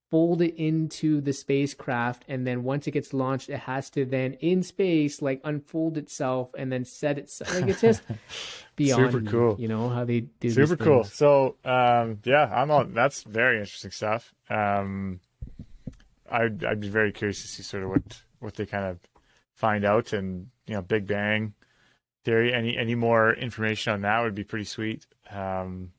[0.10, 4.34] fold it into the spacecraft and then once it gets launched it has to then
[4.41, 8.01] in space like unfold itself and then set itself like it's just
[8.80, 9.55] beyond Super cool.
[9.60, 11.03] you know how they do Super cool.
[11.03, 12.86] So um, yeah, I'm all.
[12.86, 14.34] That's very interesting stuff.
[14.49, 15.20] Um,
[16.32, 18.99] I'd I'd be very curious to see sort of what what they kind of
[19.53, 21.53] find out, and you know, Big Bang
[22.24, 22.53] theory.
[22.53, 25.05] Any any more information on that would be pretty sweet.
[25.30, 25.91] Um,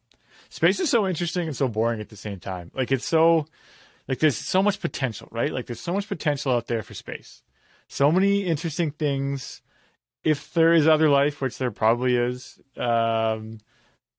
[0.49, 2.71] space is so interesting and so boring at the same time.
[2.75, 3.47] Like it's so
[4.11, 5.53] like there's so much potential, right?
[5.53, 7.43] Like there's so much potential out there for space.
[7.87, 9.63] So many interesting things.
[10.25, 13.59] If there is other life, which there probably is, um,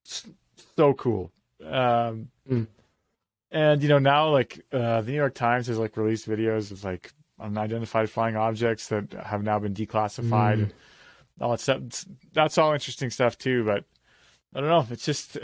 [0.03, 1.31] so cool.
[1.63, 2.67] Um, Mm.
[3.51, 6.83] And you know now, like uh, the New York Times has like released videos of
[6.83, 10.57] like unidentified flying objects that have now been declassified.
[10.57, 10.63] Mm.
[10.63, 10.73] And
[11.41, 11.81] all that stuff.
[12.33, 13.63] That's all interesting stuff too.
[13.65, 13.83] But
[14.55, 14.87] I don't know.
[14.89, 15.37] It's just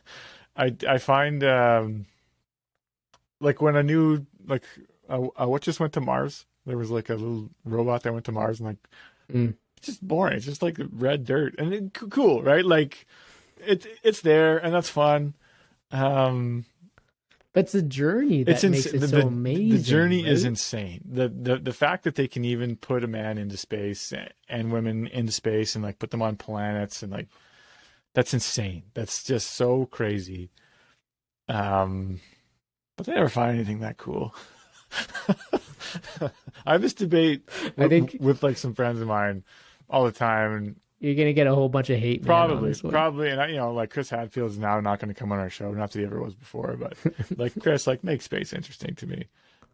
[0.56, 2.06] I I find um,
[3.40, 4.64] like when a new like
[5.08, 6.44] uh, uh, what just went to Mars.
[6.66, 8.76] There was like a little robot that went to Mars and like
[9.32, 9.54] Mm.
[9.76, 10.36] it's just boring.
[10.36, 12.64] It's just like red dirt and it, cool, right?
[12.64, 13.06] Like
[13.58, 15.34] it's it's there and that's fun.
[15.92, 16.64] Um,
[17.54, 20.44] but it's the journey that it's makes it the, so the- amazing The journey is
[20.44, 21.02] insane.
[21.10, 24.12] The, the the fact that they can even put a man into space
[24.48, 27.28] and women into space and like put them on planets and like
[28.14, 28.82] that's insane.
[28.94, 30.50] That's just so crazy.
[31.48, 32.20] Um,
[32.98, 34.34] but they never find anything that cool.
[36.66, 39.44] I have this debate I with, think- with like some friends of mine
[39.88, 42.92] all the time, and you're gonna get a whole bunch of hate probably, one.
[42.92, 45.38] probably, and I, you know, like Chris Hadfield is now not going to come on
[45.38, 46.94] our show, not that he ever was before, but
[47.38, 49.26] like Chris, like make space interesting to me.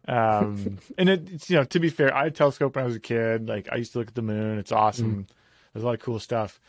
[0.06, 2.86] Um, and it, it's you know, to be fair, I had a telescope when I
[2.86, 3.48] was a kid.
[3.48, 5.26] Like I used to look at the moon; it's awesome.
[5.72, 6.60] There's a lot of cool stuff.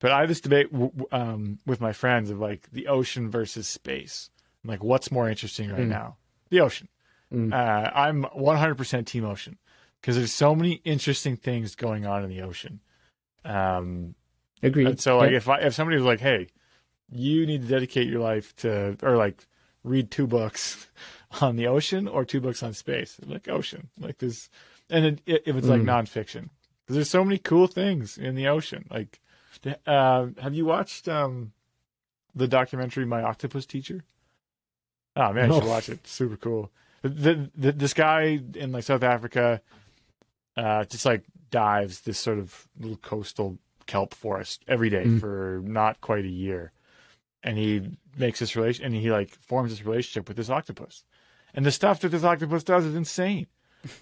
[0.00, 3.30] But I had this debate w- w- um, with my friends of like the ocean
[3.32, 4.30] versus space.
[4.68, 5.88] Like, what's more interesting right Mm.
[5.88, 6.16] now?
[6.50, 6.88] The ocean.
[7.32, 7.52] Mm.
[7.52, 9.58] Uh, I'm 100% team ocean
[10.00, 12.80] because there's so many interesting things going on in the ocean.
[13.44, 14.14] Um,
[14.62, 14.86] Agreed.
[14.86, 15.36] and so like Yeah.
[15.38, 16.48] if I, if somebody was like, "Hey,
[17.10, 19.46] you need to dedicate your life to or like
[19.84, 20.86] read two books
[21.40, 24.48] on the ocean or two books on space," I'm like ocean, like this,
[24.90, 25.86] and it, it, if it's like Mm.
[25.86, 26.48] nonfiction,
[26.84, 28.86] because there's so many cool things in the ocean.
[28.90, 29.20] Like,
[29.86, 31.52] uh, have you watched um,
[32.34, 34.04] the documentary My Octopus Teacher?
[35.16, 35.92] Oh man, you should watch it.
[36.04, 36.70] It's super cool.
[37.02, 39.60] The, the, this guy in like South Africa,
[40.56, 45.20] uh, just like dives this sort of little coastal kelp forest every day Mm.
[45.20, 46.72] for not quite a year,
[47.42, 47.82] and he
[48.16, 51.04] makes this relation and he like forms this relationship with this octopus,
[51.54, 53.46] and the stuff that this octopus does is insane.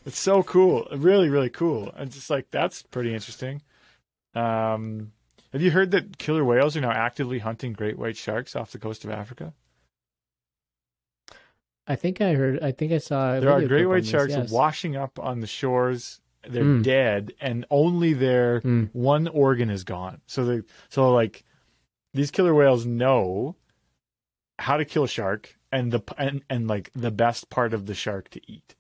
[0.07, 1.93] It's so cool, really, really cool.
[1.97, 3.61] And just like that's pretty interesting.
[4.35, 5.13] Um,
[5.53, 8.79] have you heard that killer whales are now actively hunting great white sharks off the
[8.79, 9.53] coast of Africa?
[11.89, 12.61] I think I heard.
[12.63, 13.39] I think I saw.
[13.41, 14.51] There are great white sharks yes.
[14.51, 16.21] washing up on the shores.
[16.49, 16.83] They're Mm.
[16.83, 18.91] dead, and only their Mm.
[18.93, 20.21] one organ is gone.
[20.27, 21.45] So they, so like
[22.15, 23.57] these killer whales know
[24.59, 27.95] how to kill a shark and the and, and like the best part of the
[27.95, 28.75] shark to eat.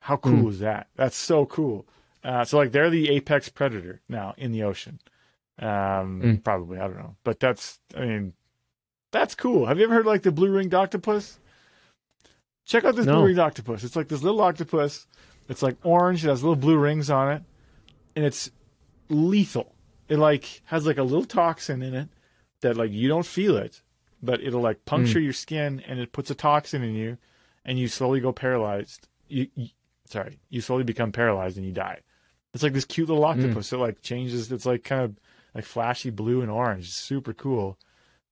[0.00, 0.50] How cool Mm.
[0.50, 0.88] is that?
[0.96, 1.86] That's so cool.
[2.24, 5.00] Uh, so like they're the apex predator now in the ocean.
[5.58, 6.44] Um, Mm.
[6.44, 8.32] probably I don't know, but that's I mean
[9.12, 9.66] that's cool.
[9.66, 11.38] Have you ever heard like the blue ringed octopus?
[12.66, 13.14] Check out this No.
[13.14, 13.84] blue ringed octopus.
[13.84, 15.06] It's like this little octopus.
[15.48, 16.24] It's like orange.
[16.24, 17.42] It has little blue rings on it,
[18.16, 18.50] and it's
[19.08, 19.72] lethal.
[20.08, 22.08] It like has like a little toxin in it
[22.60, 23.80] that like you don't feel it,
[24.20, 25.24] but it'll like puncture hmm.
[25.24, 27.18] your skin and it puts a toxin in you,
[27.64, 29.06] and you slowly go paralyzed.
[29.28, 29.68] You, you
[30.06, 32.00] sorry, you slowly become paralyzed and you die.
[32.52, 33.38] It's like this cute little hmm.
[33.38, 33.72] octopus.
[33.72, 34.50] It like changes.
[34.50, 35.16] It's like kind of
[35.54, 36.86] like flashy blue and orange.
[36.86, 37.78] It's super cool.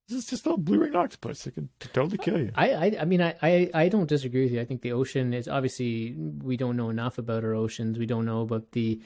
[0.07, 1.47] This is just a blue ringed octopus.
[1.47, 2.51] It could totally kill you.
[2.53, 4.61] I, I, I mean, I, I, I don't disagree with you.
[4.61, 7.97] I think the ocean is obviously we don't know enough about our oceans.
[7.97, 9.01] We don't know about the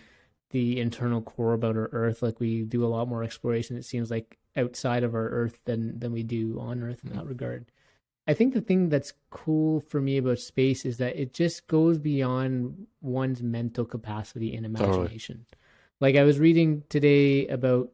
[0.49, 2.21] the internal core about our Earth.
[2.21, 3.77] Like we do a lot more exploration.
[3.77, 7.19] It seems like outside of our Earth than than we do on Earth in that
[7.19, 7.29] mm-hmm.
[7.29, 7.71] regard.
[8.29, 11.97] I think the thing that's cool for me about space is that it just goes
[11.97, 14.97] beyond one's mental capacity and Totally.
[14.97, 15.47] imagination.
[15.99, 17.89] Like I was reading today about,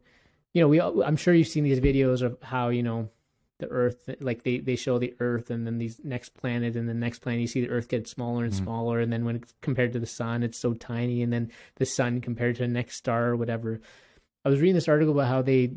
[0.56, 3.10] you know, we I'm sure you've seen these videos of how you know
[3.58, 6.94] the Earth, like they they show the Earth and then these next planet and the
[6.94, 8.62] next planet, you see the Earth get smaller and Mhm.
[8.64, 11.84] smaller, and then when it's compared to the Sun, it's so tiny, and then the
[11.84, 13.82] Sun compared to the next star or whatever.
[14.46, 15.72] I was reading this article about how they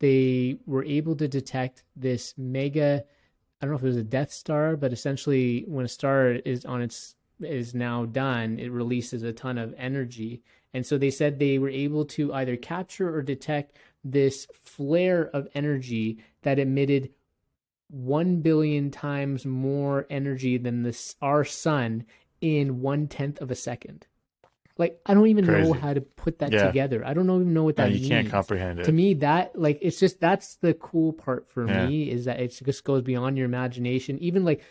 [0.00, 3.04] they were able to detect this mega
[3.60, 6.64] I don't know if it was a Death Star, but essentially when a star is
[6.64, 10.42] on its is now done, it releases a ton of energy.
[10.74, 15.48] And so they said they were able to either capture or detect this flare of
[15.54, 17.10] energy that emitted
[17.88, 22.04] 1 billion times more energy than this our sun
[22.40, 24.06] in one tenth of a second.
[24.78, 26.66] Like I don't even know how to put that Yeah.
[26.66, 27.04] together.
[27.04, 28.84] I don't even know what No, that you means can't comprehend it.
[28.84, 31.86] to me that like it's just that's the cool part for Yeah.
[31.86, 34.62] me is that it just goes beyond your imagination even like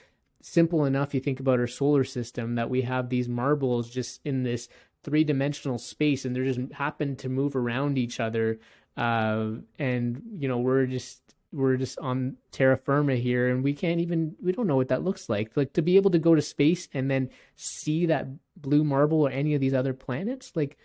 [0.42, 4.44] simple enough you think about our solar system that we have these marbles just in
[4.44, 4.70] this
[5.06, 8.60] three-dimensional space and they're just happen to move around each other
[8.98, 11.22] uh, and you know we're just
[11.54, 15.04] we're just on terra firma here and we can't even we don't know what that
[15.04, 15.56] looks like.
[15.56, 18.28] Like to be able to go to space and then see that
[18.58, 20.78] blue marble or any of these other planets like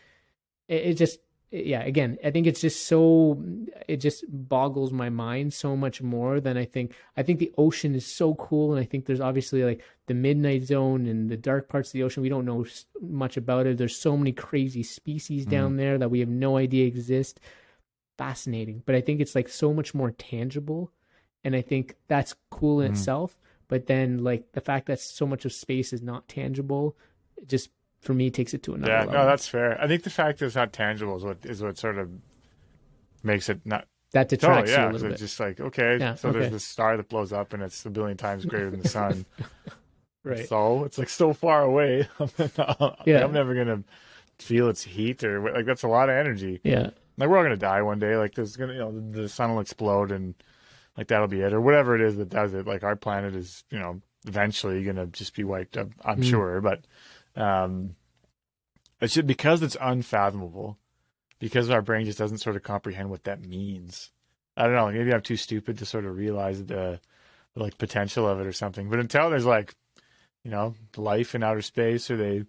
[0.69, 1.19] it, it just
[1.53, 3.43] yeah again i think it's just so
[3.89, 6.95] it just boggles my mind so much more than i think.
[7.17, 10.63] I think the ocean is so cool and i think there's obviously like the midnight
[10.65, 12.23] zone and the dark parts of the ocean.
[12.23, 12.65] We don't know
[13.01, 13.79] much about it.
[13.79, 17.39] There's so many crazy species down there that we have no idea exist.
[18.19, 20.93] Fascinating but i think it's like so much more tangible
[21.43, 22.95] and i think that's cool in Mhm.
[22.95, 26.95] itself but then like the fact that so much of space is not tangible
[27.47, 27.71] just
[28.01, 29.15] for me takes it to another yeah, level.
[29.15, 29.81] no, that's fair.
[29.81, 32.11] I think the fact that it's not tangible is what is what sort of
[33.23, 33.87] makes it not.
[34.13, 36.29] that Oh, detracts you yeah, a 'cause little it's bit just like okay, Yeah, so
[36.29, 36.39] okay.
[36.39, 39.25] there's this star that blows up and it's a billion times greater than the sun.
[40.25, 42.09] right So it's like so far away.
[43.07, 43.25] yeah.
[43.25, 43.85] I'm never gonna
[44.39, 46.61] feel its heat or like that's a lot of energy.
[46.65, 48.17] yeah Like we're all gonna die one day.
[48.17, 50.35] Like there's gonna you know the, the sun will explode and
[50.97, 52.67] like that'll be it or whatever it is that does it.
[52.67, 55.89] Like our planet is you know eventually gonna just be wiped up.
[56.05, 56.25] I'm Mm.
[56.25, 56.85] sure, but
[57.37, 57.95] um,
[59.01, 60.79] it's just because it's unfathomable.
[61.39, 64.11] Because our brain just doesn't sort of comprehend what that means.
[64.59, 64.91] I don't know.
[64.91, 67.01] Maybe I'm too stupid to sort of realize the,
[67.55, 68.91] the like potential of it or something.
[68.91, 69.75] But until there's like,
[70.45, 72.45] you know, life in outer space, or they,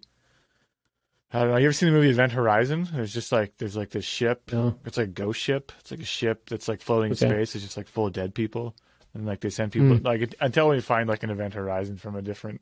[1.32, 1.56] I don't know.
[1.56, 2.86] You ever seen the movie Event Horizon?
[2.92, 4.50] There's just like there's like this ship.
[4.52, 5.72] no It's like a ghost ship.
[5.80, 7.54] It's like a ship that's like floating in space.
[7.54, 8.76] It's just like full of dead people,
[9.14, 10.04] and like they send people Hmm.
[10.06, 12.60] like until we find like an Event Horizon from a different,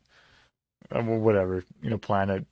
[0.91, 2.47] whatever you know, planet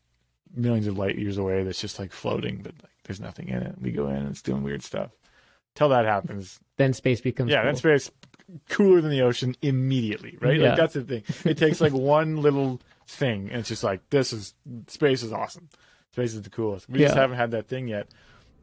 [0.54, 3.74] millions of light years away that's just like floating, but like there's nothing in it.
[3.80, 5.10] We go in and it's doing weird stuff.
[5.74, 7.66] Till that happens, then space becomes yeah, cool.
[7.66, 8.10] then space
[8.68, 10.58] cooler than the ocean immediately, right?
[10.58, 10.68] Yeah.
[10.70, 11.22] Like that's the thing.
[11.44, 14.54] It takes like one little thing, and it's just like this is
[14.88, 15.68] space is awesome.
[16.12, 16.88] Space is the coolest.
[16.88, 18.08] We just haven't had that thing yet.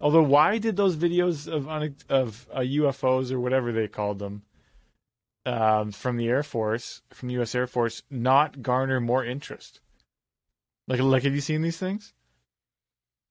[0.02, 1.70] Although, why did those videos of
[2.10, 4.42] of uh, UFOs or whatever they called them
[5.46, 7.54] um, from the Air Force, from the U.S.
[7.56, 9.80] Air Force, not garner more interest?
[10.88, 12.14] Like, like, have you seen these things?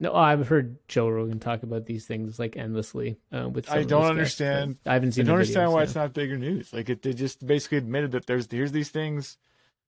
[0.00, 3.16] No, I've heard Joe Rogan talk about these things like endlessly.
[3.32, 5.24] Uh, with I don't those guys, understand- I haven't seen.
[5.24, 6.72] I don't understand videos, why it's not bigger news.
[6.72, 9.36] Like it, they just basically admitted that there's here's these things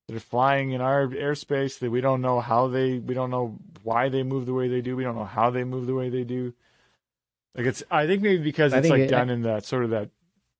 [0.07, 3.59] that are flying in our airspace that we don't know how they we don't know
[3.83, 4.95] why they move the way they do.
[4.95, 6.55] We don't know how they move the way they do.
[7.57, 9.91] Like it's I think maybe because I it's like it- done in that sort of
[9.91, 10.11] that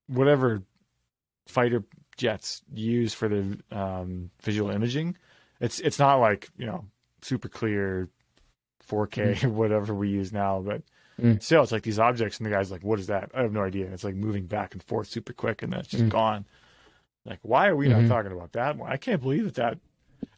[0.09, 0.63] whatever
[1.47, 1.85] fighter
[2.17, 5.17] jets use for the um, visual imaging.
[5.61, 6.85] It's it's not like you know
[7.23, 8.09] super clear
[8.89, 10.83] 4K whatever we use now, but
[11.19, 11.43] Mm.
[11.43, 13.63] still it's like these objects and the guy's like, "What is that?" I have no
[13.63, 13.87] idea.
[13.91, 16.11] It's like moving back and forth super quick, and then it's just Mm.
[16.11, 16.45] gone.
[17.25, 17.93] Like, why are we Mhm.
[17.93, 18.77] not talking about that?
[18.85, 19.79] I can't believe that that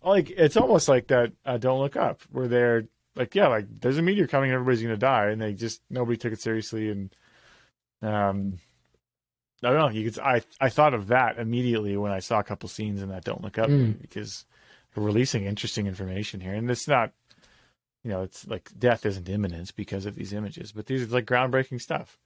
[0.05, 1.33] like it's almost like that.
[1.45, 2.85] Uh, Don't look up, where they're
[3.17, 6.17] like, yeah, like there's a meteor coming, and everybody's gonna die, and they just nobody
[6.17, 7.13] took it seriously, and
[8.03, 8.59] um.
[9.63, 9.89] I don't know.
[9.89, 10.21] You could.
[10.21, 13.43] I I thought of that immediately when I saw a couple scenes in that "Don't
[13.43, 14.01] Look Up" Mm.
[14.01, 14.45] because
[14.95, 17.13] releasing interesting information here, and it's not,
[18.03, 21.27] you know, it's like death isn't imminent because of these images, but these are like
[21.27, 22.19] groundbreaking stuff.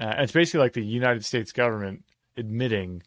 [0.00, 2.04] Uh, and it's basically like the United States government
[2.36, 3.02] admitting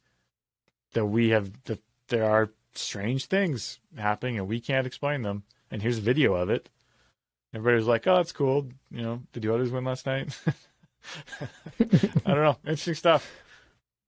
[0.93, 5.43] that we have that there are strange things happening and we can't explain them.
[5.72, 6.70] And here's a video of it.
[7.53, 10.38] Everybody was like, "Oh, that's cool." You know, did the others win last night?
[11.80, 11.88] I
[12.26, 12.57] don't know.
[12.66, 13.30] Interesting stuff.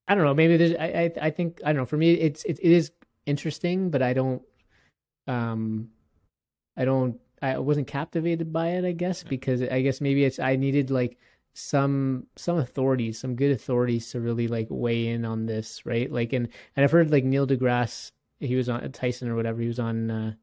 [0.08, 0.34] I don't know.
[0.34, 0.74] Maybe there's.
[0.74, 1.28] I, I.
[1.28, 1.62] I think.
[1.66, 1.86] I don't know.
[1.86, 2.44] For me, it's.
[2.44, 2.92] It, it is
[3.26, 4.42] interesting, but I don't.
[5.28, 5.90] Um,
[6.78, 7.20] I don't.
[7.42, 8.86] I wasn't captivated by it.
[8.86, 10.40] I guess because I guess maybe it's.
[10.40, 11.18] I needed like
[11.54, 16.12] some some authorities, some good authorities to really like weigh in on this, right?
[16.12, 18.12] Like, and and I've heard like Neil deGrasse.
[18.40, 19.62] He was on Tyson or whatever.
[19.62, 20.12] He was on.
[20.12, 20.34] uh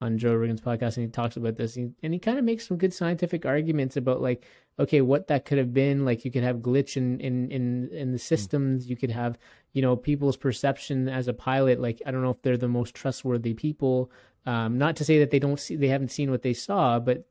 [0.00, 2.66] on Joe Rogan's podcast and he talks about this and he, he kind of makes
[2.66, 4.44] some good scientific arguments about like
[4.78, 8.12] okay what that could have been like you could have glitch in in in, in
[8.12, 8.16] the hmm.
[8.16, 9.38] systems you could have
[9.72, 12.94] you know people's perception as a pilot like I don't know if they're the most
[12.94, 14.10] trustworthy people
[14.46, 17.28] um not to say that they don't see they haven't seen what they saw but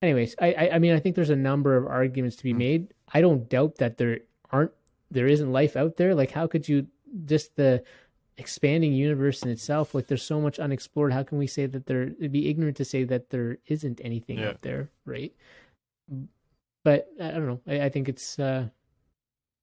[0.00, 2.58] anyways I I, I mean I think there's a number of arguments to be mm.
[2.58, 4.20] made I don't doubt that there
[4.50, 4.72] aren't
[5.10, 6.86] there isn't life out there like how could you
[7.24, 7.82] just the
[8.38, 11.12] expanding universe in itself like there's so much unexplored.
[11.12, 14.38] How can we say that there it'd be ignorant to say that there isn't anything
[14.38, 14.48] yeah.
[14.48, 15.32] out there right?
[16.84, 17.60] But i don't know.
[17.66, 18.66] I, I think it's uh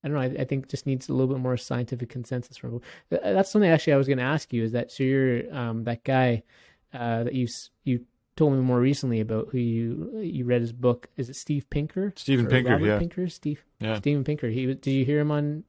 [0.04, 0.22] i don't know.
[0.22, 3.94] I, I, think just needs a little bit more scientific consensus from that's something actually
[3.94, 6.44] i was going to ask you is that so you're um that guy
[6.94, 7.48] uh that you
[7.84, 8.06] you
[8.40, 11.10] told me more recently about who you you read his book.
[11.18, 12.14] Is it steve pinker?
[12.16, 12.98] Steven pinker Robert yeah.
[12.98, 13.28] Pinker?
[13.28, 13.96] Steve yeah.
[13.96, 14.48] Steven pinker.
[14.48, 15.66] He did you hear him on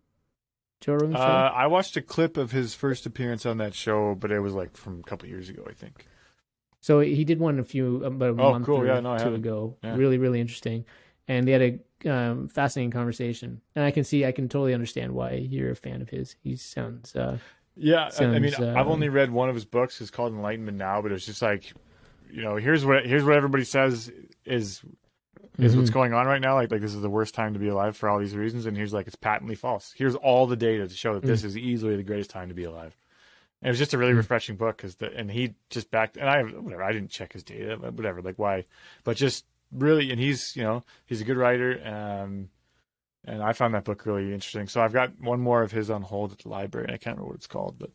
[0.81, 1.19] Joe Rogan show?
[1.19, 4.55] Uh, I watched a clip of his first appearance on that show, but it was
[4.55, 6.07] like from a couple years ago, I think.
[6.81, 8.79] So he did one a few about a oh, month cool.
[8.79, 9.77] or yeah, no, two ago.
[9.85, 9.97] Yeah.
[9.97, 10.87] Really, really interesting,
[11.29, 13.61] and they had a um, fascinating conversation.
[13.77, 16.37] And I can see, I can totally understand why you're a fan of his.
[16.43, 17.15] He sounds.
[17.15, 17.37] Uh,
[17.77, 20.01] yeah, sounds, I mean, uh, I've only read one of his books.
[20.01, 21.73] It's called Enlightenment Now, but it's just like,
[22.31, 24.11] you know, here's what here's what everybody says
[24.47, 24.81] is
[25.59, 25.81] is mm-hmm.
[25.81, 26.55] what's going on right now.
[26.55, 28.67] Like, like this is the worst time to be alive for all these reasons.
[28.67, 29.93] And here's like, it's patently false.
[29.97, 31.49] Here's all the data to show that this mm-hmm.
[31.49, 32.97] is easily the greatest time to be alive.
[33.63, 34.19] And it was just a really mm-hmm.
[34.19, 37.43] refreshing book because the, and he just backed, and I, whatever, I didn't check his
[37.43, 38.65] data, whatever, like why,
[39.05, 41.81] but just really, and he's, you know, he's a good writer.
[41.85, 42.49] Um,
[43.27, 44.67] and I found that book really interesting.
[44.67, 46.87] So I've got one more of his on hold at the library.
[46.87, 47.91] I can't remember what it's called, but.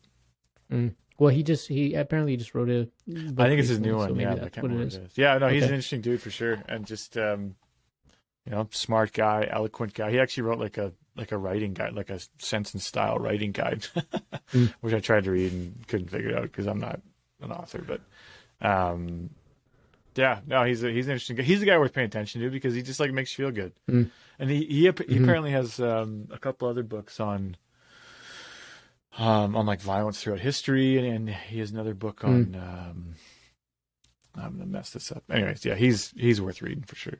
[0.70, 0.94] Mm.
[1.18, 2.88] Well, he just he apparently just wrote a.
[3.08, 4.14] I think it's his new one.
[4.14, 5.16] So yeah, I can't remember it is.
[5.16, 5.70] Yeah, no, he's okay.
[5.70, 7.56] an interesting dude for sure, and just um,
[8.44, 10.10] you know, smart guy, eloquent guy.
[10.10, 13.52] He actually wrote like a like a writing guide, like a sense and style writing
[13.52, 13.86] guide,
[14.52, 14.72] mm.
[14.80, 17.00] which I tried to read and couldn't figure it out because I'm not
[17.40, 17.82] an author.
[17.82, 18.00] But
[18.66, 19.30] um,
[20.14, 21.42] yeah, no, he's a, he's an interesting guy.
[21.42, 23.72] He's a guy worth paying attention to because he just like makes you feel good.
[23.90, 24.10] Mm.
[24.38, 25.24] And he he, he mm-hmm.
[25.24, 27.56] apparently has um, a couple other books on
[29.18, 32.46] um, on like violence throughout history, and, and he has another book on.
[32.46, 32.56] Mm.
[32.56, 33.14] Um,
[34.34, 35.24] I'm gonna mess this up.
[35.30, 37.18] Anyways, yeah, he's he's worth reading for sure.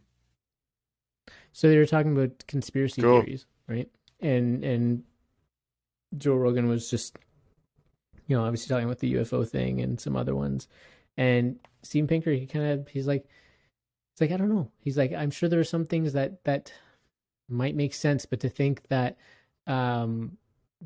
[1.52, 3.22] So they were talking about conspiracy cool.
[3.22, 3.88] theories, right?
[4.20, 5.04] And and
[6.18, 7.16] Joe Rogan was just,
[8.26, 10.68] you know, obviously talking about the UFO thing and some other ones.
[11.16, 13.26] And Steven Pinker, he kind of he's like,
[14.12, 14.70] it's like I don't know.
[14.78, 16.72] He's like, I'm sure there are some things that that
[17.48, 19.16] might make sense, but to think that
[19.66, 20.36] um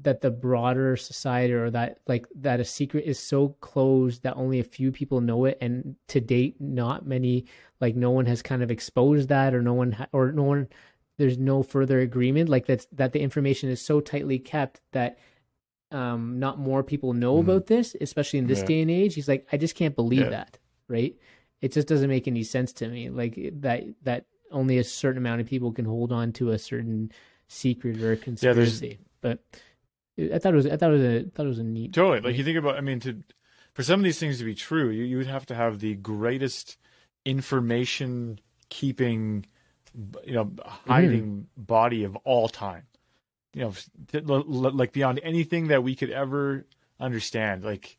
[0.02, 4.60] that the broader society or that like that a secret is so closed that only
[4.60, 7.44] a few people know it and to date not many
[7.80, 10.68] like no one has kind of exposed that or no one ha- or no one
[11.18, 15.18] there's no further agreement like that's that the information is so tightly kept that
[15.90, 18.66] um not more people know mm about this especially in this yeah.
[18.66, 20.30] day and age he's like i just can't believe yeah.
[20.30, 21.16] that right
[21.60, 25.40] it just doesn't make any sense to me like that that only a certain amount
[25.40, 27.10] of people can hold on to a certain
[27.48, 29.42] secret or a conspiracy yeah, but
[30.18, 31.92] I thought it was I thought it was a thought it was a neat.
[31.92, 32.76] Totally, like you think about.
[32.76, 33.22] I mean, to
[33.72, 35.94] for some of these things to be true, you, you would have to have the
[35.94, 36.76] greatest
[37.24, 39.46] information keeping,
[40.24, 40.50] you know,
[40.86, 41.66] hiding mm.
[41.66, 42.84] body of all time.
[43.54, 43.72] You
[44.14, 46.66] know, like beyond anything that we could ever
[47.00, 47.64] understand.
[47.64, 47.96] Like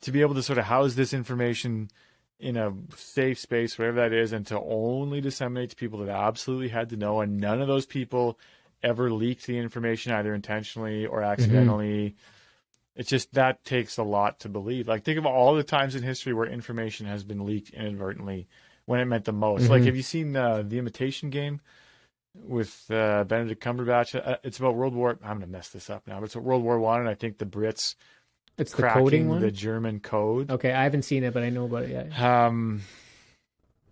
[0.00, 1.90] to be able to sort of house this information
[2.38, 6.68] in a safe space, whatever that is, and to only disseminate to people that absolutely
[6.68, 8.38] had to know, and none of those people
[8.82, 12.10] ever leaked the information either intentionally or accidentally.
[12.10, 13.00] Mm-hmm.
[13.00, 14.88] It's just that takes a lot to believe.
[14.88, 18.48] Like think of all the times in history where information has been leaked inadvertently
[18.86, 19.64] when it meant the most.
[19.64, 19.72] Mm-hmm.
[19.72, 21.60] Like have you seen uh, the Imitation Game
[22.34, 24.14] with uh, Benedict Cumberbatch?
[24.14, 25.18] Uh, it's about World War.
[25.22, 27.46] I'm gonna mess this up now, but it's World War One, and I think the
[27.46, 27.96] Brits.
[28.58, 29.42] It's the coding one.
[29.42, 30.50] The German code.
[30.50, 31.90] Okay, I haven't seen it, but I know about it.
[31.90, 32.46] Yeah.
[32.46, 32.80] Um,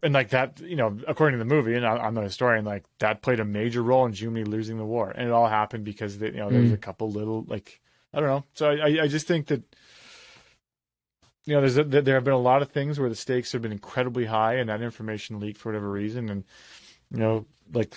[0.05, 2.64] and like that, you know, according to the movie, and I, am not a historian,
[2.64, 5.85] like that played a major role in Germany losing the war, and it all happened
[5.85, 6.74] because they, you know there was mm.
[6.74, 7.81] a couple little like
[8.12, 8.44] I don't know.
[8.55, 9.62] So I, I just think that
[11.47, 13.62] you know, there's a, there have been a lot of things where the stakes have
[13.62, 16.44] been incredibly high, and that information leaked for whatever reason, and
[17.10, 17.94] you know, like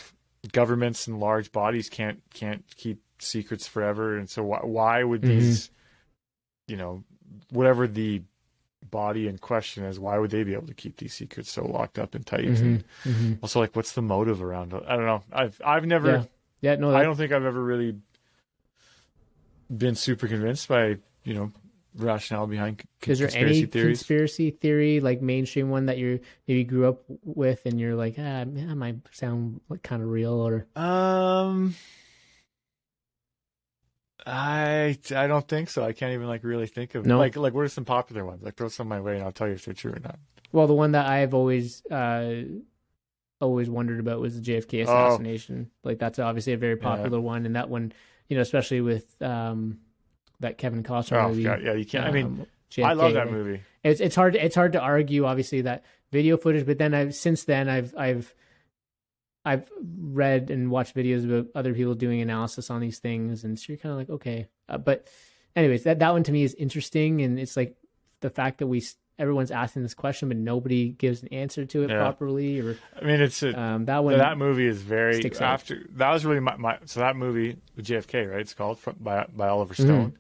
[0.51, 5.27] governments and large bodies can't can't keep secrets forever, and so why why would Mhm.
[5.27, 5.69] these,
[6.67, 7.03] you know,
[7.49, 8.23] whatever the
[8.89, 11.99] body in question is, why would they be able to keep these secrets so locked
[11.99, 12.45] up and tight?
[12.45, 13.37] And Mhm, mhm.
[13.41, 14.83] also, like, what's the motive around it?
[14.87, 15.23] I don't know.
[15.31, 16.11] I've I've never.
[16.11, 16.23] Yeah.
[16.61, 17.95] Yeah, no, I don't think I've ever really
[19.75, 21.51] been super convinced by you know
[21.95, 23.99] rationale behind is there conspiracy any theories.
[23.99, 28.43] conspiracy theory, like mainstream one that you maybe grew up with, and you're like, ah,
[28.45, 31.75] that might sound like kind of real, or Um,
[34.27, 35.83] I I don't think so.
[35.83, 37.17] I can't even like really think of No?
[37.17, 38.43] like like what are some popular ones?
[38.43, 40.19] Like throw some my way and I'll tell you if they're true or not.
[40.51, 42.43] well, the one that I've always uh
[43.39, 44.83] always wondered about was the JFK Oh.
[44.83, 45.69] assassination.
[45.83, 47.93] Like that's obviously a very popular one, and that one,
[48.27, 49.79] you know, especially with um
[50.39, 51.43] that Kevin Costner Oh movie.
[51.43, 52.05] god, yeah, you can't.
[52.05, 52.47] I mean, um,
[52.83, 53.61] I love that movie.
[53.83, 57.43] it's it's hard it's hard to argue obviously that video footage but then I've since
[57.45, 58.33] then I've I've
[59.47, 59.69] I've
[59.99, 63.77] read and watched videos about other people doing analysis on these things and so you're
[63.77, 65.07] kind of like okay uh, but
[65.55, 67.75] anyways that that one to me is interesting and it's like
[68.19, 68.83] the fact that we
[69.17, 71.97] everyone's asking this question but nobody gives an answer to it Yeah.
[71.97, 75.53] properly or I mean, it's a, um that one that movie is very sticks out.
[75.53, 78.41] after that was really my, my so that movie with JFK right?
[78.41, 79.85] It's called from, by by Oliver Mhm.
[79.85, 80.17] Stone.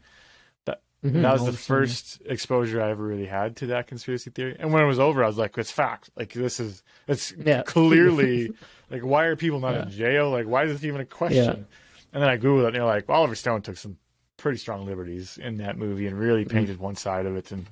[1.05, 1.83] Mhm, that was all the of a sudden.
[1.83, 4.55] first exposure I ever really had to that conspiracy theory.
[4.59, 6.09] And when it was over, I was like, "It's fact.
[6.15, 7.61] Like this is it's Yeah.
[7.61, 8.49] clearly
[8.89, 10.29] like why are people not in jail?
[10.29, 11.65] Like why is this even a question?"
[12.13, 13.97] And then I googled it, and they're like, well, "Oliver Stone took some
[14.37, 17.65] pretty strong liberties in that movie and really painted one side of it and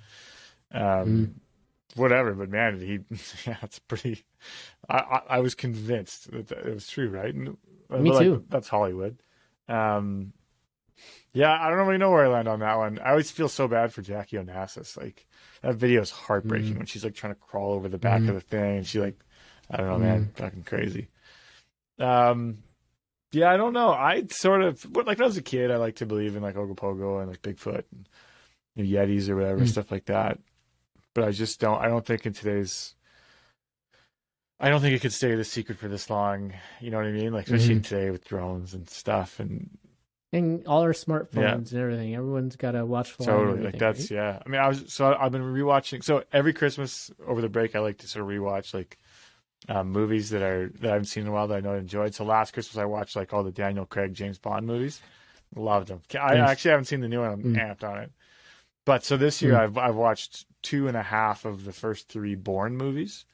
[0.72, 1.30] um, Mm.
[1.96, 3.00] whatever." But man, he
[3.48, 4.26] yeah, it's pretty.
[4.90, 7.34] I I, I was convinced that it was true, right?
[7.34, 7.58] And,
[7.90, 8.44] uh, Me like, too.
[8.50, 9.18] That's Hollywood.
[9.70, 10.34] Um,
[11.34, 13.00] yeah, I don't really know where I land on that one.
[13.00, 14.96] I always feel so bad for Jackie Onassis.
[14.96, 15.28] Like
[15.62, 16.78] that video is heartbreaking Mm.
[16.78, 18.30] when she's like trying to crawl over the back Mm.
[18.30, 19.20] of the thing, and she like,
[19.70, 21.08] I don't know, man, fucking crazy.
[22.00, 22.60] Um,
[23.32, 23.90] yeah, I don't know.
[23.90, 26.44] I sort of but, like when I was a kid, I like to believe in
[26.44, 28.08] like Ogopogo and like Bigfoot and
[28.76, 29.68] you know, Yetis or whatever Mm.
[29.70, 30.40] stuff like that.
[31.14, 31.80] But I just don't.
[31.82, 32.96] I don't think in today's.
[34.60, 36.54] I don't think it could stay the secret for this long.
[36.80, 37.34] You know what I mean?
[37.34, 37.84] Like especially Mhm.
[37.84, 39.78] today with drones and stuff and
[40.32, 41.54] and all our smartphones Yeah.
[41.54, 44.42] and everything everyone's got a watch phone Totally, like that's yeah.
[44.46, 46.04] I mean, I was so I've been rewatching.
[46.04, 48.98] So every Christmas over the break, I like to sort of rewatch like
[49.70, 51.78] um, movies that are that I haven't seen in a while that I know I
[51.78, 52.14] enjoyed.
[52.14, 55.02] So last Christmas, I watched like all the Daniel Craig James Bond movies.
[55.56, 56.02] Loved them.
[56.20, 56.50] I Nice.
[56.52, 57.32] actually haven't seen the new one.
[57.32, 57.56] I'm Mm.
[57.56, 58.12] amped on it.
[58.86, 59.60] But so this year, Mm.
[59.60, 63.26] I've I've watched two and a half of the first three Bourne movies.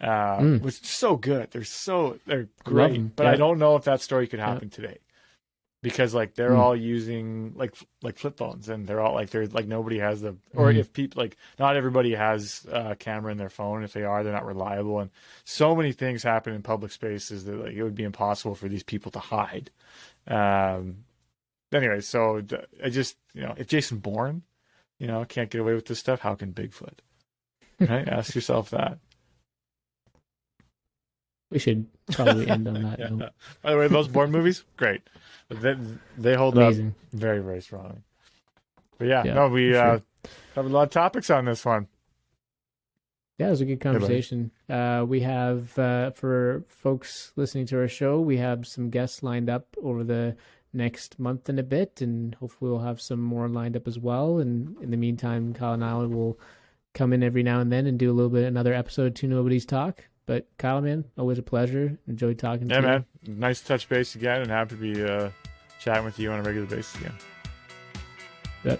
[0.00, 0.62] Uh, Mm.
[0.62, 1.50] which so good.
[1.50, 3.16] They're so they're great.
[3.16, 4.98] But I don't know if that story could happen today
[5.82, 6.58] because like they're Mm.
[6.58, 10.36] all using like like flip phones and they're all like they're like nobody has the
[10.54, 10.78] or Mm.
[10.78, 13.84] if people like not everybody has a camera in their phone.
[13.84, 14.98] If they are they're not reliable.
[15.00, 15.10] And
[15.44, 18.82] so many things happen in public spaces that like it would be impossible for these
[18.82, 19.70] people to hide.
[20.26, 21.04] Um
[21.72, 22.42] anyway so
[22.82, 24.40] i just you know if jason bourne
[24.98, 26.98] you know can't get away with this stuff how can bigfoot?
[27.78, 28.08] Right?
[28.08, 28.98] Ask yourself that
[31.50, 33.28] we should probably end on that Yeah.
[33.62, 35.02] by the way those bourne movies great
[35.48, 35.76] they,
[36.16, 38.02] they hold amazing up very very strongly
[38.98, 40.00] but yeah, Yeah, no we for uh
[40.56, 41.86] have a lot of topics on this one
[43.38, 44.50] Yeah, it was a good conversation.
[44.68, 49.48] Uh, we have uh, for folks listening to our show, we have some guests lined
[49.48, 50.36] up over the
[50.72, 54.38] next month and a bit, and hopefully we'll have some more lined up as well.
[54.38, 56.36] And in the meantime, Kyle and I will
[56.94, 59.64] come in every now and then and do a little bit another episode to Nobody's
[59.64, 60.07] Talk.
[60.28, 61.96] But Kyle, man, always a pleasure.
[62.06, 62.80] Enjoyed talking to you.
[62.82, 63.06] Yeah, man.
[63.26, 65.30] Nice to touch base again, and happy to be uh,
[65.80, 67.14] chatting with you on a regular basis again.
[68.62, 68.78] you.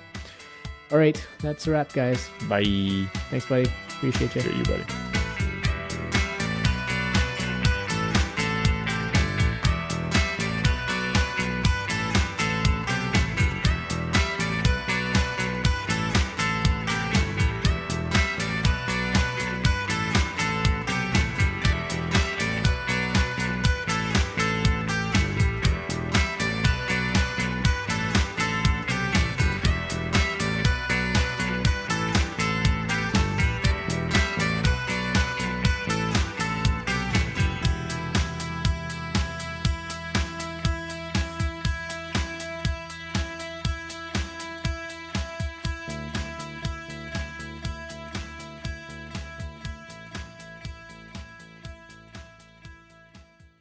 [0.92, 2.28] All right, that's a wrap, guys.
[2.50, 3.08] Bye.
[3.30, 3.70] Thanks, buddy.
[3.88, 4.42] Appreciate you.
[4.42, 5.07] Get you, buddy.